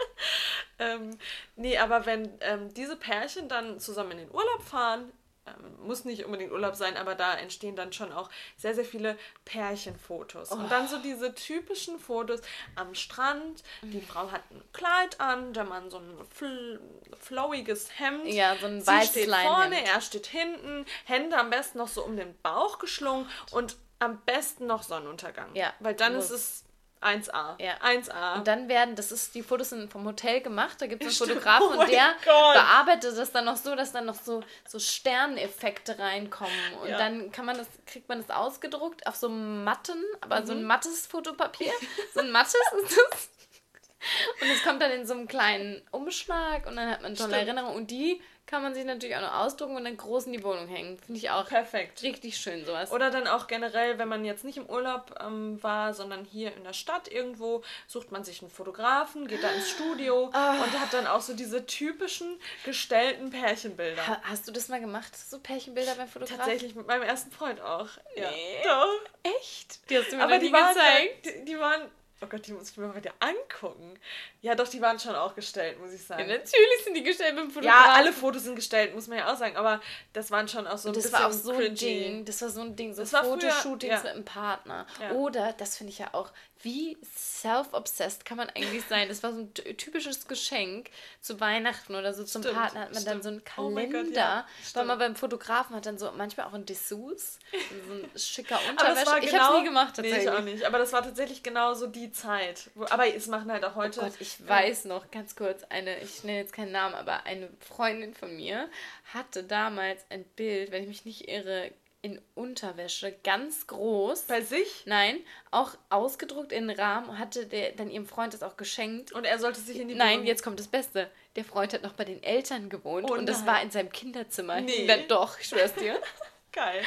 [0.78, 1.18] ähm,
[1.56, 5.12] nee, aber wenn ähm, diese Pärchen dann zusammen in den Urlaub fahren,
[5.46, 9.18] ähm, muss nicht unbedingt Urlaub sein, aber da entstehen dann schon auch sehr, sehr viele
[9.44, 10.50] Pärchenfotos.
[10.50, 10.54] Oh.
[10.54, 12.40] Und dann so diese typischen Fotos
[12.76, 13.62] am Strand.
[13.82, 14.02] Die mhm.
[14.02, 16.80] Frau hat ein Kleid an, der Mann so ein fl
[17.20, 18.26] flowiges Hemd.
[18.26, 22.16] Ja, so ein Sie steht vorne, er steht hinten, Hände am besten noch so um
[22.16, 25.54] den Bauch geschlungen und am besten noch Sonnenuntergang.
[25.54, 25.72] Ja.
[25.80, 26.30] Weil dann muss.
[26.30, 26.64] ist es
[27.04, 27.62] 1A.
[27.62, 27.76] Ja.
[27.82, 28.38] 1A.
[28.38, 31.28] Und dann werden, das ist, die Fotos sind vom Hotel gemacht, da gibt es einen
[31.30, 32.54] Fotografen oh und der Gott.
[32.54, 36.74] bearbeitet das dann noch so, dass dann noch so, so Sterneffekte reinkommen.
[36.82, 36.98] Und ja.
[36.98, 40.46] dann kann man das, kriegt man das ausgedruckt auf so Matten, aber mhm.
[40.46, 40.66] so ein mhm.
[40.66, 41.72] mattes Fotopapier.
[42.14, 43.30] so ein mattes ist das.
[44.40, 47.74] Und es kommt dann in so einem kleinen Umschlag und dann hat man tolle Erinnerungen.
[47.74, 48.20] Und die
[48.54, 50.96] kann man sich natürlich auch noch ausdrucken und dann groß in die Wohnung hängen.
[50.96, 52.04] Finde ich auch perfekt.
[52.04, 52.92] Richtig schön sowas.
[52.92, 56.62] Oder dann auch generell, wenn man jetzt nicht im Urlaub ähm, war, sondern hier in
[56.62, 60.62] der Stadt irgendwo, sucht man sich einen Fotografen, geht da ins Studio oh.
[60.62, 64.06] und hat dann auch so diese typischen gestellten Pärchenbilder.
[64.06, 66.38] Ha hast du das mal gemacht, so Pärchenbilder beim Fotografen?
[66.38, 67.88] Tatsächlich mit meinem ersten Freund auch.
[68.14, 68.30] Ja.
[68.30, 68.62] Nee.
[68.62, 69.32] Doch.
[69.40, 69.90] Echt?
[69.90, 71.26] Die hast du mir Aber die, waren, gezeigt?
[71.26, 71.90] Die, die waren
[72.20, 73.98] Oh Gott, die muss ich mir mal wieder angucken.
[74.40, 76.28] Ja, doch, die waren schon auch gestellt, muss ich sagen.
[76.28, 77.90] Ja, natürlich sind die gestellt mit dem Fotografen.
[77.90, 79.56] Ja, alle Fotos sind gestellt, muss man ja auch sagen.
[79.56, 79.80] Aber
[80.12, 82.24] das waren schon auch so ein das bisschen war auch so ein Ding.
[82.24, 84.02] Das war so ein Ding, so Fotoshootings ja.
[84.02, 84.86] mit einem Partner.
[85.00, 85.12] Ja.
[85.12, 86.30] Oder, das finde ich ja auch,
[86.64, 89.08] wie self-obsessed kann man eigentlich sein?
[89.08, 93.02] Das war so ein typisches Geschenk zu Weihnachten oder so zum stimmt, Partner hat man
[93.02, 93.14] stimmt.
[93.14, 93.98] dann so einen oh Kalender.
[93.98, 97.38] Oh Gott, ja, weil man beim Fotografen hat dann so manchmal auch ein Dessous,
[97.86, 99.18] so ein schicker Unterwäsche.
[99.20, 100.24] ich genau, habe nie gemacht tatsächlich.
[100.24, 100.64] Nee, ich auch nicht.
[100.64, 102.70] Aber das war tatsächlich genau so die Zeit.
[102.74, 104.00] Wo, aber es machen halt auch heute.
[104.00, 107.50] Oh Gott, ich weiß noch ganz kurz eine, ich nenne jetzt keinen Namen, aber eine
[107.60, 108.68] Freundin von mir
[109.12, 111.70] hatte damals ein Bild, wenn ich mich nicht irre,
[112.04, 114.24] in Unterwäsche, ganz groß.
[114.24, 114.82] Bei sich?
[114.84, 119.12] Nein, auch ausgedruckt in Rahmen, hatte der dann ihrem Freund das auch geschenkt.
[119.12, 120.26] Und er sollte sich in die Nein, Wohnung.
[120.26, 121.10] jetzt kommt das Beste.
[121.34, 124.60] Der Freund hat noch bei den Eltern gewohnt oh, und das war in seinem Kinderzimmer.
[124.60, 124.86] Nee.
[124.86, 125.98] Dann doch, ich schwör's dir.
[126.52, 126.84] Geil.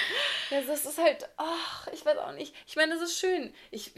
[0.52, 2.56] Ja, das ist halt, ach, ich weiß auch nicht.
[2.68, 3.54] Ich meine, das ist schön.
[3.72, 3.92] Ich,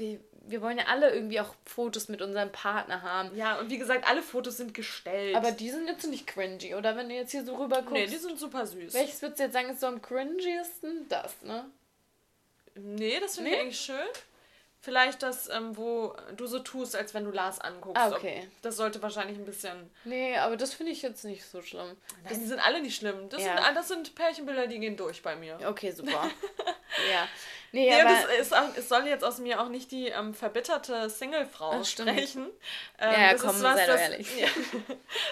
[0.48, 3.36] wir wollen ja alle irgendwie auch Fotos mit unserem Partner haben.
[3.36, 5.36] Ja, und wie gesagt, alle Fotos sind gestellt.
[5.36, 6.96] Aber die sind jetzt nicht cringy, oder?
[6.96, 7.94] Wenn du jetzt hier so rüber guckst.
[7.94, 8.94] Nee, die sind super süß.
[8.94, 11.08] Welches würdest du jetzt sagen, ist so am cringiesten?
[11.10, 11.66] Das, ne?
[12.76, 13.56] Nee, das finde nee?
[13.56, 14.08] ich eigentlich schön.
[14.82, 18.02] Vielleicht das, ähm, wo du so tust, als wenn du Lars anguckst.
[18.02, 18.44] Ah, okay.
[18.44, 19.90] Ob, das sollte wahrscheinlich ein bisschen.
[20.06, 21.98] Nee, aber das finde ich jetzt nicht so schlimm.
[22.24, 23.28] Nein, die sind alle nicht schlimm.
[23.28, 23.62] Das, ja.
[23.62, 25.60] sind, das sind Pärchenbilder, die gehen durch bei mir.
[25.68, 26.32] Okay, super.
[27.12, 27.28] ja.
[27.72, 31.10] Nee, nee aber das ist, es soll jetzt aus mir auch nicht die ähm, verbitterte
[31.10, 32.48] Single-Frau sprechen.
[33.00, 34.28] Ähm, ja, komm, sei was, doch ehrlich.
[34.40, 34.48] Ja,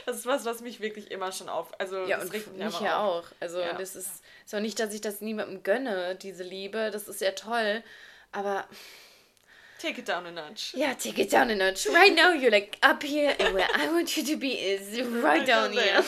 [0.05, 1.79] das ist was, was mich wirklich immer schon auf.
[1.79, 3.25] Also, ja, und mich ja auch.
[3.39, 3.73] Also, ja.
[3.73, 6.91] das ist, ist auch nicht, dass ich das niemandem gönne, diese Liebe.
[6.91, 7.83] Das ist ja toll.
[8.31, 8.65] Aber
[9.79, 10.73] Take it down a notch.
[10.73, 11.87] Yeah, take it down a notch.
[11.87, 15.45] Right now you're like up here and where I want you to be is right
[15.45, 16.03] down here.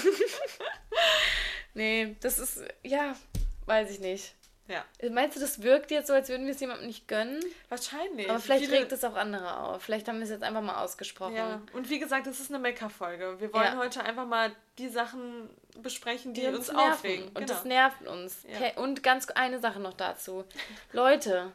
[1.75, 3.15] nee, das ist, ja,
[3.67, 4.33] weiß ich nicht.
[4.69, 4.85] Ja.
[5.09, 7.43] Meinst du, das wirkt jetzt so, als würden wir es jemandem nicht gönnen?
[7.69, 8.29] Wahrscheinlich.
[8.29, 8.77] Aber vielleicht Viele...
[8.77, 9.81] regt es auch andere auf.
[9.81, 11.35] Vielleicht haben wir es jetzt einfach mal ausgesprochen.
[11.35, 11.61] Ja.
[11.73, 13.37] Und wie gesagt, das ist eine Mecker-Folge.
[13.39, 13.77] Wir wollen ja.
[13.77, 15.49] heute einfach mal die Sachen
[15.81, 17.27] besprechen, die, die uns, uns aufregen.
[17.29, 17.47] Und genau.
[17.47, 18.43] das nervt uns.
[18.47, 18.81] Ja.
[18.81, 20.45] Und ganz eine Sache noch dazu.
[20.93, 21.51] Leute,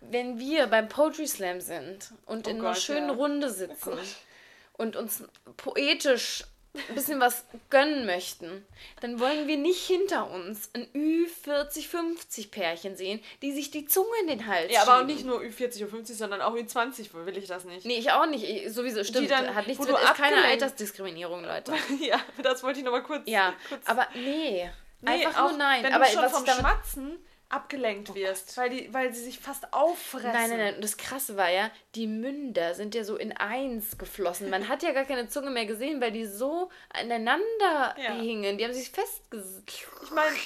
[0.00, 3.14] wenn wir beim Poetry Slam sind und oh in Gott, einer schönen ja.
[3.14, 5.24] Runde sitzen oh und uns
[5.58, 8.64] poetisch ein bisschen was gönnen möchten,
[9.00, 14.46] dann wollen wir nicht hinter uns ein Ü40-50-Pärchen sehen, die sich die Zunge in den
[14.46, 17.64] Hals Ja, aber auch nicht nur Ü40 oder 50, sondern auch Ü20 will ich das
[17.64, 17.84] nicht.
[17.84, 18.44] Nee, ich auch nicht.
[18.44, 19.24] Ich, sowieso stimmt.
[19.24, 21.74] Die dann, Hat nichts mit, ist keine Altersdiskriminierung, Leute.
[22.00, 23.22] ja, das wollte ich nochmal kurz...
[23.26, 24.70] Ja, kurz aber nee.
[25.00, 25.82] nee einfach nur nein.
[25.82, 27.18] Wenn aber du schon vom Schmatzen
[27.50, 30.32] abgelenkt oh wirst, weil, die, weil sie sich fast auffressen.
[30.32, 30.74] Nein, nein, nein.
[30.76, 34.48] Und das Krasse war ja, die Münder sind ja so in eins geflossen.
[34.50, 38.12] Man hat ja gar keine Zunge mehr gesehen, weil die so aneinander ja.
[38.14, 38.56] hingen.
[38.56, 39.86] Die haben sich festgesetzt.
[40.04, 40.36] Ich meine,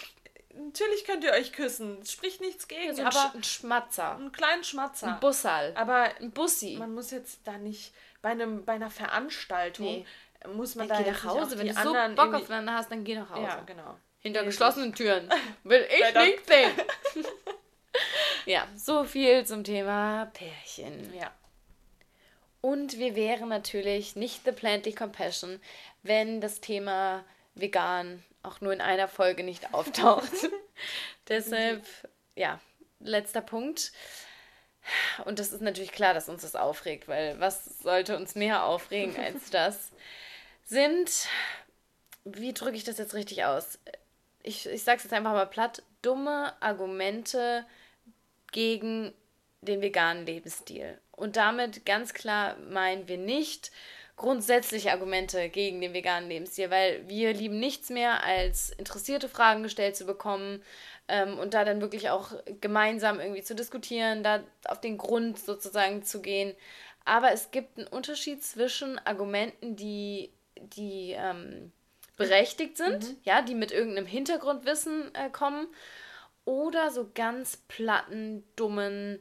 [0.55, 1.99] natürlich könnt ihr euch küssen.
[2.03, 3.33] Es spricht nichts gegen, so ein aber...
[3.35, 4.17] ein Schmatzer.
[4.17, 5.15] Einen kleinen Schmatzer.
[5.15, 5.73] Ein Bussal.
[5.77, 6.77] Aber ein Bussi.
[6.79, 9.87] Man muss jetzt da nicht bei, einem, bei einer Veranstaltung...
[9.87, 10.07] Nee.
[10.53, 11.59] Muss man dann da geh nach Hause.
[11.59, 13.43] Wenn du so Bock aufeinander hast, dann geh nach Hause.
[13.45, 13.97] Ja, genau.
[14.25, 15.29] Hinter nee, geschlossenen Türen.
[15.65, 16.73] Will ich nicht sehen.
[18.47, 21.13] ja, so viel zum Thema Pärchen.
[21.15, 21.31] Ja.
[22.63, 25.61] Und wir wären natürlich nicht The Plantly Compassion,
[26.03, 27.23] wenn das Thema
[27.55, 30.33] vegan auch nur in einer Folge nicht auftaucht.
[31.29, 31.85] Deshalb,
[32.35, 32.59] ja,
[33.01, 33.93] letzter Punkt.
[35.27, 39.19] Und das ist natürlich klar, dass uns das aufregt, weil was sollte uns mehr aufregen
[39.19, 39.93] als das?
[40.65, 41.29] Sind,
[42.25, 43.79] wie drücke ich das jetzt richtig aus?
[44.45, 47.67] Ich, ich sage es jetzt einfach mal platt, dumme Argumente
[48.53, 49.13] gegen
[49.63, 50.99] den veganen Lebensstil.
[51.11, 53.73] Und damit ganz klar meinen wir nicht
[54.17, 59.97] grundsätzliche Argumente gegen den veganen Lebensstil, weil wir lieben nichts mehr, als interessierte Fragen gestellt
[59.97, 60.63] zu bekommen
[61.09, 62.31] ähm, und da dann wirklich auch
[62.61, 66.55] gemeinsam irgendwie zu diskutieren, da auf den Grund sozusagen zu gehen.
[67.05, 71.73] Aber es gibt einen Unterschied zwischen Argumenten, die, die ähm,
[72.17, 73.17] berechtigt sind, mhm.
[73.25, 75.67] ja, die mit irgendeinem Hintergrundwissen äh, kommen,
[76.45, 79.21] oder so ganz platten, dummen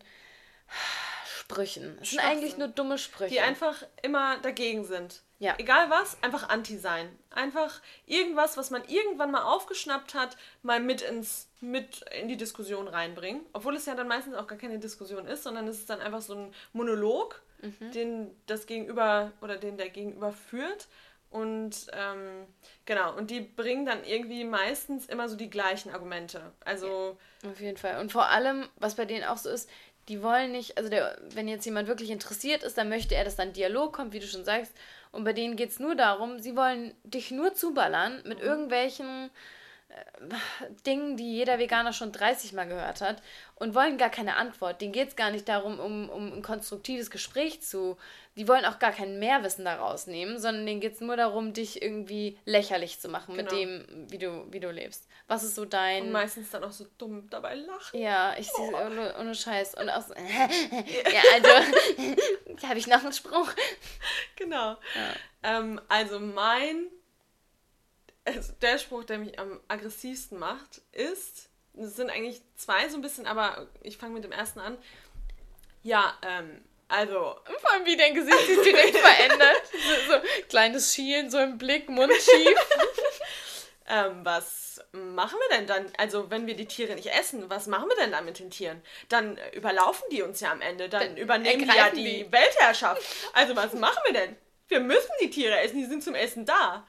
[1.26, 1.98] Sprüchen.
[2.02, 3.34] Es sind eigentlich nur dumme Sprüche.
[3.34, 5.22] Die einfach immer dagegen sind.
[5.40, 5.56] Ja.
[5.58, 7.18] Egal was, einfach anti sein.
[7.30, 12.88] Einfach irgendwas, was man irgendwann mal aufgeschnappt hat, mal mit ins mit in die Diskussion
[12.88, 13.42] reinbringen.
[13.52, 16.22] Obwohl es ja dann meistens auch gar keine Diskussion ist, sondern es ist dann einfach
[16.22, 17.92] so ein Monolog, mhm.
[17.92, 20.88] den das Gegenüber oder den der Gegenüber führt
[21.34, 22.46] und ähm,
[22.86, 26.54] genau, und die bringen dann irgendwie meistens immer so die gleichen Argumente.
[26.64, 27.18] Also.
[27.42, 28.00] Ja, auf jeden Fall.
[28.00, 29.68] Und vor allem, was bei denen auch so ist,
[30.10, 33.36] die wollen nicht, also der, wenn jetzt jemand wirklich interessiert ist, dann möchte er, dass
[33.36, 34.74] dann Dialog kommt, wie du schon sagst.
[35.12, 38.46] Und bei denen geht es nur darum, sie wollen dich nur zuballern mit mhm.
[38.46, 39.32] irgendwelchen
[40.86, 43.22] Dingen, die jeder Veganer schon 30 Mal gehört hat
[43.56, 44.82] und wollen gar keine Antwort.
[44.82, 47.98] Denen geht es gar nicht darum, um, um ein konstruktives Gespräch zu.
[48.36, 51.82] Die wollen auch gar kein Mehrwissen daraus nehmen, sondern denen geht es nur darum, dich
[51.82, 53.52] irgendwie lächerlich zu machen genau.
[53.52, 55.08] mit dem, wie du, wie du lebst.
[55.28, 56.04] Was ist so dein.
[56.04, 58.00] Und meistens dann auch so dumm dabei lachen.
[58.00, 58.86] Ja, ich sehe oh.
[58.86, 59.76] ohne, ohne Scheiß.
[59.76, 60.14] Und auch so.
[60.16, 62.68] ja, also.
[62.68, 63.52] habe ich noch einen Spruch.
[64.36, 64.72] Genau.
[64.72, 64.78] Ja.
[65.44, 66.88] Ähm, also mein
[68.26, 73.02] also der Spruch, der mich am aggressivsten macht, ist, es sind eigentlich zwei so ein
[73.02, 74.78] bisschen, aber ich fange mit dem ersten an.
[75.82, 77.36] Ja, ähm, also.
[77.60, 79.64] Vor allem, wie dein Gesicht sich direkt verändert.
[79.72, 82.58] So, so, kleines Schielen, so im Blick, Mund schief.
[83.90, 85.92] ähm, was machen wir denn dann?
[85.98, 88.82] Also, wenn wir die Tiere nicht essen, was machen wir denn dann mit den Tieren?
[89.10, 93.02] Dann überlaufen die uns ja am Ende, dann, dann übernehmen die ja die, die Weltherrschaft.
[93.34, 94.38] Also, was machen wir denn?
[94.68, 96.88] Wir müssen die Tiere essen, die sind zum Essen da.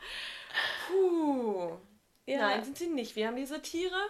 [0.87, 1.79] Puh.
[2.27, 2.38] Ja.
[2.38, 3.17] Nein, sind sie nicht.
[3.17, 4.01] Wir haben diese Tiere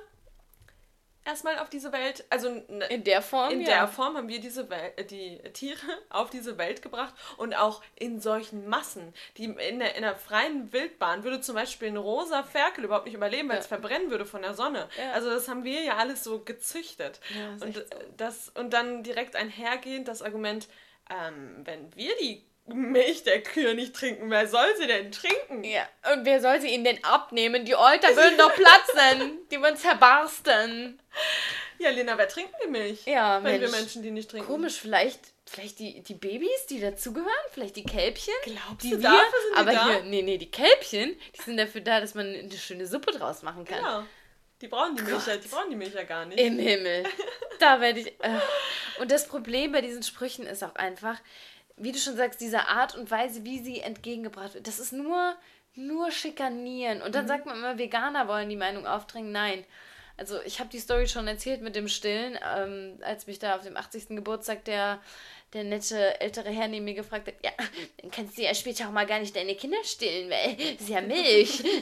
[1.25, 3.67] erstmal auf diese Welt, also in der Form, in ja.
[3.67, 5.81] der Form haben wir diese Welt, äh, die Tiere
[6.11, 9.15] auf diese Welt gebracht und auch in solchen Massen.
[9.37, 13.15] Die in der, in der freien Wildbahn würde zum Beispiel ein rosa Ferkel überhaupt nicht
[13.15, 13.63] überleben, weil ja.
[13.63, 14.89] es verbrennen würde von der Sonne.
[14.99, 15.13] Ja.
[15.13, 17.21] Also das haben wir ja alles so gezüchtet.
[17.61, 17.81] und so.
[18.17, 20.69] das und dann direkt einhergehend das Argument,
[21.11, 24.31] ähm, wenn wir die Milch der Kühe nicht trinken.
[24.31, 25.64] Wer soll sie denn trinken?
[25.64, 27.64] Ja, und wer soll sie ihnen denn abnehmen?
[27.64, 29.38] Die Euter würden doch platzen.
[29.50, 30.98] Die würden zerbarsten.
[31.79, 33.05] Ja, Lena, wer trinkt die Milch?
[33.05, 33.72] Ja, Wenn Mensch.
[33.72, 34.46] wir Menschen die nicht trinken.
[34.46, 37.31] Komisch, vielleicht, vielleicht die, die Babys, die dazugehören?
[37.53, 38.33] Vielleicht die Kälbchen?
[38.44, 39.90] Glaubst die du, wir, dafür sind aber die da?
[39.90, 43.42] hier, nee, nee, die Kälbchen, die sind dafür da, dass man eine schöne Suppe draus
[43.42, 43.79] machen kann.
[43.79, 44.05] Genau.
[44.61, 46.40] Die brauchen die Milch ja, die brauchen die Milch ja gar nicht.
[46.40, 47.05] Im Himmel.
[47.61, 48.09] Da werde ich.
[48.09, 48.40] Äh.
[48.98, 51.20] Und das Problem bei diesen Sprüchen ist auch einfach,
[51.77, 55.35] wie du schon sagst, diese Art und Weise, wie sie entgegengebracht wird, das ist nur,
[55.75, 57.03] nur schikanieren.
[57.03, 57.29] Und dann mhm.
[57.29, 59.33] sagt man immer, Veganer wollen die Meinung aufdrängen.
[59.33, 59.65] Nein.
[60.17, 63.63] Also ich habe die Story schon erzählt mit dem Stillen, ähm, als mich da auf
[63.63, 64.11] dem 80.
[64.11, 65.01] Geburtstag der,
[65.53, 67.51] der nette ältere Herr neben mir gefragt hat, ja,
[68.01, 70.89] dann kannst du ja später auch mal gar nicht deine Kinder stillen, weil es ist
[70.89, 71.65] ja Milch.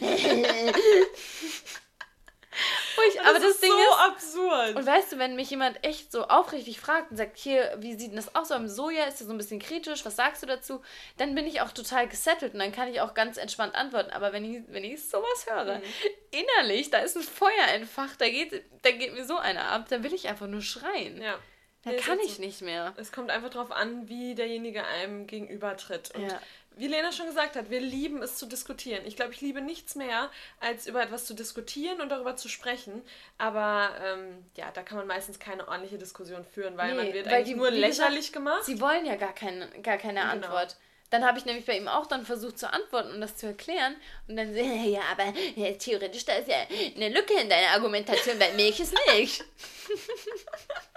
[3.08, 4.76] Ich, aber das, das Ding so ist absurd.
[4.76, 8.10] Und weißt du, wenn mich jemand echt so aufrichtig fragt und sagt, hier, wie sieht
[8.10, 8.50] denn das aus?
[8.50, 10.82] Beim Soja ist ja so ein bisschen kritisch, was sagst du dazu?
[11.16, 14.10] Dann bin ich auch total gesettelt und dann kann ich auch ganz entspannt antworten.
[14.10, 15.82] Aber wenn ich, wenn ich sowas höre, mhm.
[16.30, 20.02] innerlich, da ist ein Feuer entfacht, da geht, da geht mir so einer ab, da
[20.02, 21.20] will ich einfach nur schreien.
[21.20, 21.38] Ja.
[21.84, 22.94] Da nee, kann ich so, nicht mehr.
[22.96, 26.12] Es kommt einfach darauf an, wie derjenige einem gegenübertritt.
[26.14, 26.40] Und ja
[26.76, 29.02] wie Lena schon gesagt hat, wir lieben es zu diskutieren.
[29.06, 30.30] Ich glaube, ich liebe nichts mehr,
[30.60, 33.02] als über etwas zu diskutieren und darüber zu sprechen.
[33.38, 37.26] Aber ähm, ja, da kann man meistens keine ordentliche Diskussion führen, weil nee, man wird
[37.26, 38.64] weil eigentlich die, nur lächerlich gesagt, gemacht.
[38.64, 40.32] Sie wollen ja gar, kein, gar keine genau.
[40.32, 40.76] Antwort.
[41.10, 43.46] Dann habe ich nämlich bei ihm auch dann versucht zu antworten und um das zu
[43.46, 43.94] erklären.
[44.28, 45.24] Und dann so, ja, aber
[45.56, 46.56] ja, theoretisch, da ist ja
[46.96, 49.42] eine Lücke in deiner Argumentation, weil Milch ist Milch.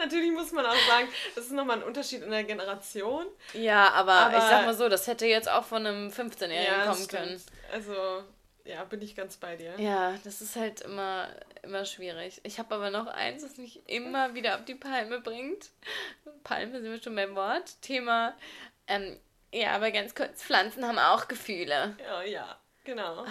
[0.00, 3.26] Natürlich muss man auch sagen, das ist nochmal ein Unterschied in der Generation.
[3.52, 6.86] Ja, aber, aber, ich sag mal so, das hätte jetzt auch von einem 15-Jährigen ja,
[6.86, 7.42] kommen können.
[7.72, 8.24] Also,
[8.64, 9.74] ja, bin ich ganz bei dir.
[9.78, 11.28] Ja, das ist halt immer,
[11.62, 12.40] immer schwierig.
[12.44, 15.70] Ich habe aber noch eins, was mich immer wieder auf die Palme bringt.
[16.44, 17.80] Palme sind wir schon beim Wort.
[17.82, 18.34] Thema,
[18.86, 19.18] ähm,
[19.52, 21.96] ja, aber ganz kurz, Pflanzen haben auch Gefühle.
[22.04, 23.26] Ja, ja, genau.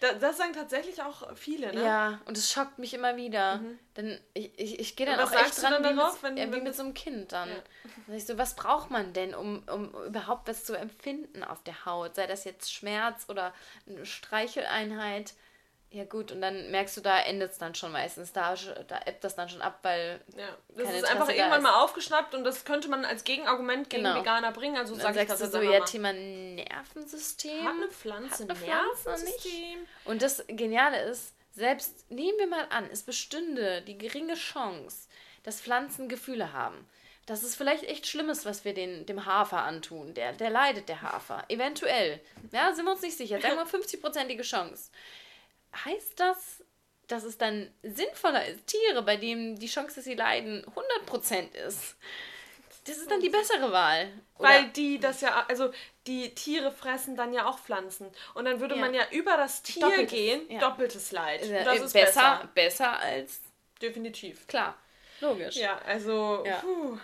[0.00, 1.84] Da, das sagen tatsächlich auch viele, ne?
[1.84, 3.56] Ja, und es schockt mich immer wieder.
[3.56, 3.78] Mhm.
[3.96, 6.74] Denn ich, ich, ich gehe dann auch echt dran wie, darauf, mit, wenn, wie mit
[6.74, 7.50] so einem Kind dann.
[7.50, 8.14] Ja.
[8.14, 12.14] ich so, was braucht man denn, um, um überhaupt was zu empfinden auf der Haut?
[12.14, 13.52] Sei das jetzt Schmerz oder
[13.86, 15.34] eine Streicheleinheit?
[15.92, 18.32] Ja gut, und dann merkst du, da endet es dann schon meistens.
[18.32, 18.54] Da,
[18.86, 20.20] da ebbt das dann schon ab, weil.
[20.36, 21.62] Ja, das ist Interesse einfach irgendwann ist.
[21.64, 24.20] mal aufgeschnappt und das könnte man als Gegenargument gegen genau.
[24.20, 24.76] Veganer bringen.
[24.76, 27.64] Also sag ich das du so, ja, Thema Nervensystem.
[27.64, 29.48] Hat eine Pflanze hat eine Pflanze nicht.
[30.04, 35.08] Und das Geniale ist, selbst nehmen wir mal an, es bestünde die geringe Chance,
[35.42, 36.88] dass Pflanzen Gefühle haben.
[37.26, 40.14] Das ist vielleicht echt Schlimmes, was wir den, dem Hafer antun.
[40.14, 41.44] Der, der leidet, der Hafer.
[41.48, 42.20] Eventuell.
[42.52, 43.40] Ja, sind wir uns nicht sicher.
[43.40, 44.90] Sagen wir 50-prozentige Chance
[45.84, 46.64] heißt das,
[47.06, 50.64] dass es dann sinnvoller ist, Tiere, bei denen die Chance, dass sie leiden,
[51.06, 51.96] 100% ist.
[52.84, 54.10] Das ist dann die bessere Wahl.
[54.38, 54.48] Oder?
[54.48, 55.70] Weil die das ja, also
[56.06, 58.10] die Tiere fressen dann ja auch Pflanzen.
[58.34, 58.80] Und dann würde ja.
[58.80, 60.60] man ja über das Tier doppeltes, gehen, ja.
[60.60, 61.42] doppeltes Leid.
[61.42, 62.94] Äh, das ist besser, besser.
[62.94, 63.40] Besser als.
[63.82, 64.46] Definitiv.
[64.46, 64.76] Klar.
[65.20, 65.56] Logisch.
[65.56, 66.42] Ja, also.
[66.46, 66.56] Ja.
[66.56, 66.98] Puh.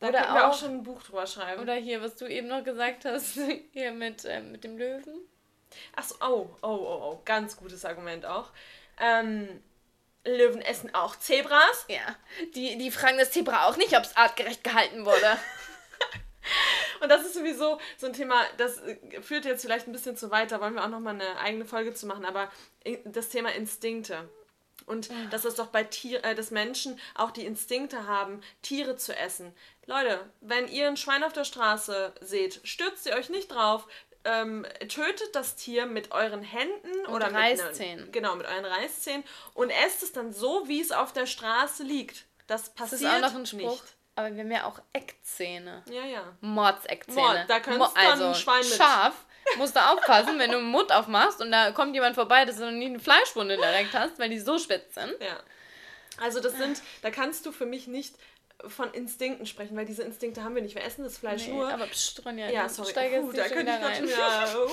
[0.00, 1.60] Da oder können wir auch, auch schon ein Buch drüber schreiben.
[1.60, 3.38] Oder hier, was du eben noch gesagt hast,
[3.72, 5.28] hier mit, äh, mit dem Löwen.
[5.96, 8.50] Achso, oh, oh, oh, oh, ganz gutes Argument auch.
[8.98, 9.62] Ähm,
[10.24, 11.86] Löwen essen auch Zebras.
[11.88, 12.16] Ja,
[12.54, 15.38] die, die fragen das Zebra auch nicht, ob es artgerecht gehalten wurde.
[17.00, 20.30] Und das ist sowieso so ein Thema, das äh, führt jetzt vielleicht ein bisschen zu
[20.30, 22.50] weit, da wollen wir auch nochmal eine eigene Folge zu machen, aber
[23.04, 24.28] das Thema Instinkte.
[24.86, 25.14] Und ja.
[25.30, 29.54] dass es doch bei Tier, äh, dass Menschen auch die Instinkte haben, Tiere zu essen.
[29.86, 33.86] Leute, wenn ihr ein Schwein auf der Straße seht, stürzt ihr euch nicht drauf,
[34.24, 38.06] ähm, tötet das Tier mit euren Händen und oder Reißzähnen.
[38.06, 41.82] Mit, genau, mit euren Reißzähnen und esst es dann so, wie es auf der Straße
[41.82, 42.24] liegt.
[42.46, 43.82] Das passiert das ist auch noch ein Spruch.
[43.82, 43.94] nicht.
[44.16, 45.82] Aber wir haben ja auch Eckzähne.
[45.88, 46.22] Ja, ja.
[46.40, 47.20] Mordseckzähne.
[47.20, 48.74] Mord, da könntest Mo also, ein Schwein mit.
[48.74, 49.14] Scharf.
[49.56, 52.66] Musst du aufpassen, wenn du den Mund aufmachst und da kommt jemand vorbei, dass du
[52.66, 55.14] noch nie eine Fleischwunde direkt hast, weil die so spitz sind.
[55.20, 55.40] Ja.
[56.18, 58.14] Also das sind, da kannst du für mich nicht
[58.68, 60.74] von Instinkten sprechen, weil diese Instinkte haben wir nicht.
[60.74, 61.72] Wir essen das Fleisch nee, nur.
[61.72, 62.90] Aber pst, Ronja, ja, sorry.
[62.90, 64.66] Uh, da könnte ich gerade wieder.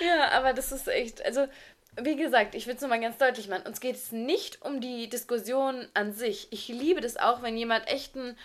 [0.00, 0.04] Uh.
[0.04, 1.46] ja, aber das ist echt, also
[2.00, 3.66] wie gesagt, ich will es nochmal ganz deutlich machen.
[3.66, 6.48] Uns geht es nicht um die Diskussion an sich.
[6.50, 8.36] Ich liebe das auch, wenn jemand echt ein,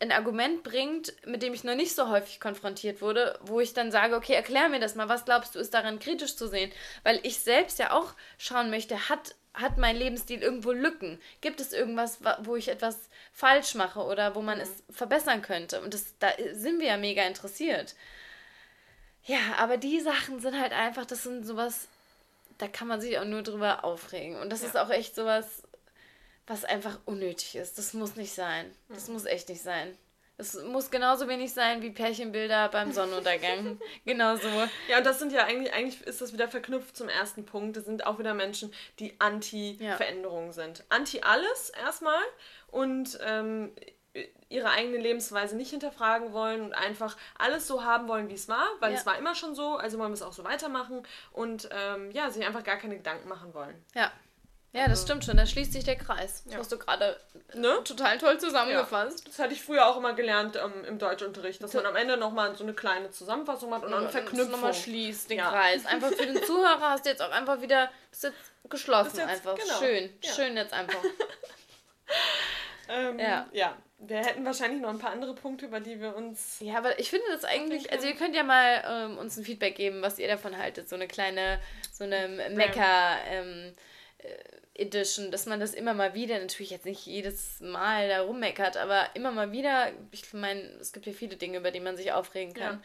[0.00, 3.92] ein Argument bringt, mit dem ich noch nicht so häufig konfrontiert wurde, wo ich dann
[3.92, 6.72] sage, okay, erklär mir das mal, was glaubst du, ist daran kritisch zu sehen?
[7.04, 11.20] Weil ich selbst ja auch schauen möchte, hat hat mein Lebensstil irgendwo Lücken?
[11.40, 12.98] Gibt es irgendwas, wo ich etwas
[13.32, 14.64] falsch mache oder wo man mhm.
[14.64, 15.80] es verbessern könnte?
[15.80, 17.94] Und das, da sind wir ja mega interessiert.
[19.24, 21.88] Ja, aber die Sachen sind halt einfach, das sind sowas,
[22.58, 24.36] da kann man sich auch nur drüber aufregen.
[24.36, 24.68] Und das ja.
[24.68, 25.62] ist auch echt sowas,
[26.46, 27.78] was einfach unnötig ist.
[27.78, 28.70] Das muss nicht sein.
[28.88, 29.14] Das mhm.
[29.14, 29.96] muss echt nicht sein.
[30.40, 33.78] Es muss genauso wenig sein wie Pärchenbilder beim Sonnenuntergang.
[34.06, 34.48] genauso.
[34.88, 37.76] Ja, und das sind ja eigentlich, eigentlich ist das wieder verknüpft zum ersten Punkt.
[37.76, 40.52] Das sind auch wieder Menschen, die anti-Veränderung ja.
[40.52, 40.84] sind.
[40.88, 42.22] Anti alles erstmal
[42.68, 43.72] und ähm,
[44.48, 48.66] ihre eigene Lebensweise nicht hinterfragen wollen und einfach alles so haben wollen, wie es war,
[48.80, 48.98] weil ja.
[48.98, 52.30] es war immer schon so, also wollen wir es auch so weitermachen und ähm, ja,
[52.30, 53.76] sich einfach gar keine Gedanken machen wollen.
[53.94, 54.10] Ja.
[54.72, 55.36] Ja, das stimmt schon.
[55.36, 56.44] Da schließt sich der Kreis.
[56.44, 56.58] Das ja.
[56.60, 57.18] hast du gerade
[57.54, 57.82] ne?
[57.84, 59.20] total toll zusammengefasst.
[59.20, 59.24] Ja.
[59.26, 62.54] Das hatte ich früher auch immer gelernt ähm, im Deutschunterricht, dass man am Ende nochmal
[62.54, 64.52] so eine kleine Zusammenfassung hat und dann eine Verknüpfung.
[64.52, 65.50] nochmal schließt den ja.
[65.50, 65.86] Kreis.
[65.86, 69.28] Einfach für den Zuhörer hast du jetzt auch einfach wieder, das ist jetzt geschlossen jetzt,
[69.28, 69.56] einfach.
[69.56, 69.78] Genau.
[69.80, 70.10] Schön.
[70.22, 71.02] Schön jetzt einfach.
[71.04, 71.08] äh,
[72.92, 73.46] Ähm, ja.
[73.52, 73.76] ja.
[73.98, 76.56] Wir hätten wahrscheinlich noch ein paar andere Punkte, über die wir uns.
[76.58, 77.92] Ja, aber ich finde das eigentlich.
[77.92, 80.88] Also, ihr könnt ja mal ähm, uns ein Feedback geben, was ihr davon haltet.
[80.88, 81.60] So eine kleine,
[81.92, 83.18] so eine Mecker.
[83.28, 83.72] Ähm, äh,
[84.74, 89.08] Edition, dass man das immer mal wieder, natürlich jetzt nicht jedes Mal da rummeckert, aber
[89.14, 92.54] immer mal wieder, ich meine, es gibt ja viele Dinge, über die man sich aufregen
[92.54, 92.82] kann.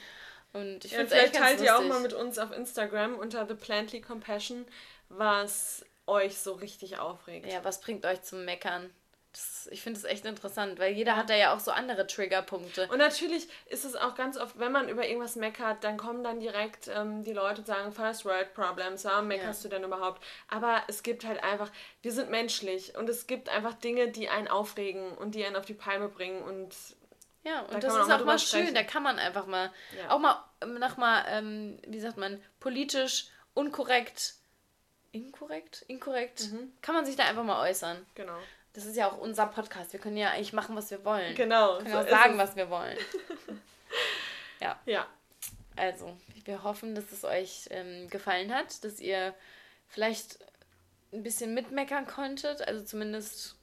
[0.54, 0.60] Ja.
[0.60, 3.56] Und ich ja, finde vielleicht teilt ihr auch mal mit uns auf Instagram unter The
[3.56, 4.66] Plantly Compassion,
[5.10, 7.52] was euch so richtig aufregt.
[7.52, 8.90] Ja, was bringt euch zum Meckern?
[9.36, 12.88] Das, ich finde es echt interessant, weil jeder hat da ja auch so andere Triggerpunkte.
[12.88, 16.40] Und natürlich ist es auch ganz oft, wenn man über irgendwas meckert, dann kommen dann
[16.40, 19.70] direkt ähm, die Leute und sagen, First World Problems, warum meckerst ja.
[19.70, 20.24] du denn überhaupt?
[20.48, 21.70] Aber es gibt halt einfach,
[22.02, 25.66] wir sind menschlich und es gibt einfach Dinge, die einen aufregen und die einen auf
[25.66, 26.74] die Palme bringen und
[27.44, 30.10] ja, und da das ist auch, auch mal schön, da kann man einfach mal, ja.
[30.12, 34.36] auch mal ähm, nach mal, ähm, wie sagt man, politisch unkorrekt,
[35.12, 36.74] inkorrekt, inkorrekt, mhm.
[36.82, 38.06] kann man sich da einfach mal äußern.
[38.16, 38.38] Genau.
[38.76, 39.94] Das ist ja auch unser Podcast.
[39.94, 41.34] Wir können ja eigentlich machen, was wir wollen.
[41.36, 41.78] Genau.
[41.78, 42.98] Wir können so auch sagen, was wir wollen.
[44.62, 44.80] ja.
[44.86, 45.08] Ja.
[45.78, 49.34] Also, wir hoffen, dass es euch ähm, gefallen hat, dass ihr
[49.88, 50.40] vielleicht
[51.14, 53.56] ein bisschen mitmeckern konntet, also zumindest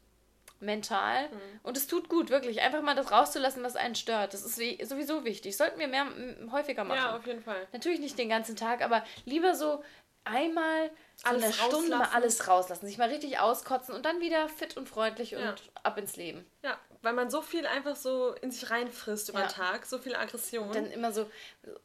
[0.61, 1.29] mental.
[1.29, 1.61] Mhm.
[1.63, 4.33] Und es tut gut, wirklich, einfach mal das rauszulassen, was einen stört.
[4.33, 4.57] Das ist
[4.89, 5.57] sowieso wichtig.
[5.57, 6.07] Sollten wir mehr
[6.51, 6.99] häufiger machen.
[6.99, 7.67] Ja, auf jeden Fall.
[7.73, 9.83] Natürlich nicht den ganzen Tag, aber lieber so
[10.25, 10.91] einmal
[11.25, 14.89] alles eine Stunde mal alles rauslassen, sich mal richtig auskotzen und dann wieder fit und
[14.89, 16.45] freundlich und ab ins Leben.
[16.63, 19.47] Ja, weil man so viel einfach so in sich reinfrisst über ja.
[19.47, 20.69] den Tag, so viel Aggression.
[20.69, 21.29] Und dann immer so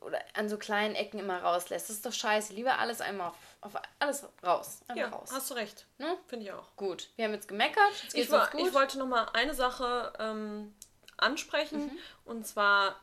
[0.02, 1.90] oder an so kleinen Ecken immer rauslässt.
[1.90, 2.54] Das ist doch scheiße.
[2.54, 4.82] Lieber alles einmal auf, auf alles raus.
[4.96, 5.30] Ja, raus.
[5.34, 5.88] hast du recht.
[5.98, 6.18] Ne?
[6.28, 6.76] Finde ich auch.
[6.76, 7.10] Gut.
[7.16, 8.04] Wir haben jetzt gemeckert.
[8.04, 10.74] Jetzt ich, war, ich wollte noch mal eine Sache ähm,
[11.18, 12.00] ansprechen mhm.
[12.26, 12.96] und zwar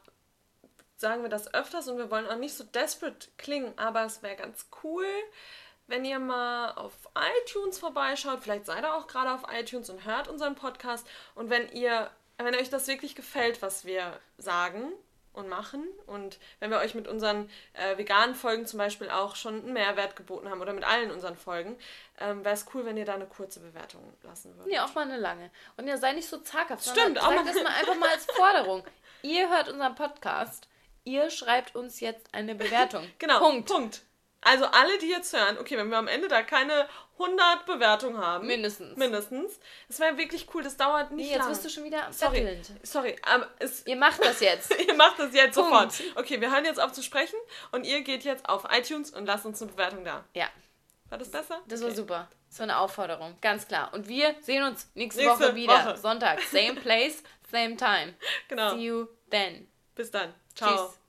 [0.96, 4.36] sagen wir das öfters und wir wollen auch nicht so desperate klingen, aber es wäre
[4.36, 5.06] ganz cool,
[5.86, 6.92] wenn ihr mal auf
[7.42, 8.40] iTunes vorbeischaut.
[8.42, 11.06] Vielleicht seid ihr auch gerade auf iTunes und hört unseren Podcast.
[11.34, 14.92] Und wenn ihr, wenn euch das wirklich gefällt, was wir sagen
[15.32, 19.62] und machen und wenn wir euch mit unseren äh, veganen Folgen zum Beispiel auch schon
[19.62, 21.76] einen Mehrwert geboten haben oder mit allen unseren Folgen,
[22.20, 24.72] ähm, wäre es cool, wenn ihr da eine kurze Bewertung lassen würdet.
[24.72, 25.50] Nee, auch mal eine lange.
[25.76, 26.88] Und ihr seid nicht so zaghaft.
[26.88, 27.44] Stimmt, auch mal.
[27.44, 28.84] das mal einfach mal als Forderung.
[29.22, 30.68] ihr hört unseren Podcast
[31.04, 33.06] ihr schreibt uns jetzt eine Bewertung.
[33.18, 33.38] genau.
[33.38, 33.68] Punkt.
[33.68, 34.02] Punkt.
[34.44, 36.86] Also alle, die jetzt hören, okay, wenn wir am Ende da keine
[37.18, 38.46] 100 Bewertungen haben.
[38.46, 38.96] Mindestens.
[38.96, 39.58] Mindestens.
[39.88, 43.16] Das wäre wirklich cool, das dauert nicht nee, jetzt bist du schon wieder Sorry, sorry.
[43.34, 44.74] Um, es, ihr macht das jetzt.
[44.86, 45.92] ihr macht das jetzt Punkt.
[45.92, 46.16] sofort.
[46.16, 47.38] Okay, wir hören jetzt auf zu sprechen
[47.72, 50.24] und ihr geht jetzt auf iTunes und lasst uns eine Bewertung da.
[50.34, 50.48] Ja.
[51.08, 51.60] War das besser?
[51.66, 51.90] Das okay.
[51.90, 52.28] war super.
[52.48, 53.92] Das war eine Aufforderung, ganz klar.
[53.94, 55.86] Und wir sehen uns nächste, nächste Woche wieder.
[55.86, 55.96] Woche.
[55.96, 56.40] Sonntag.
[56.42, 58.14] Same place, same time.
[58.48, 58.74] Genau.
[58.74, 59.68] See you then.
[59.94, 60.34] Bis dann.
[60.54, 60.88] Ciao.
[60.88, 61.03] Tschüss.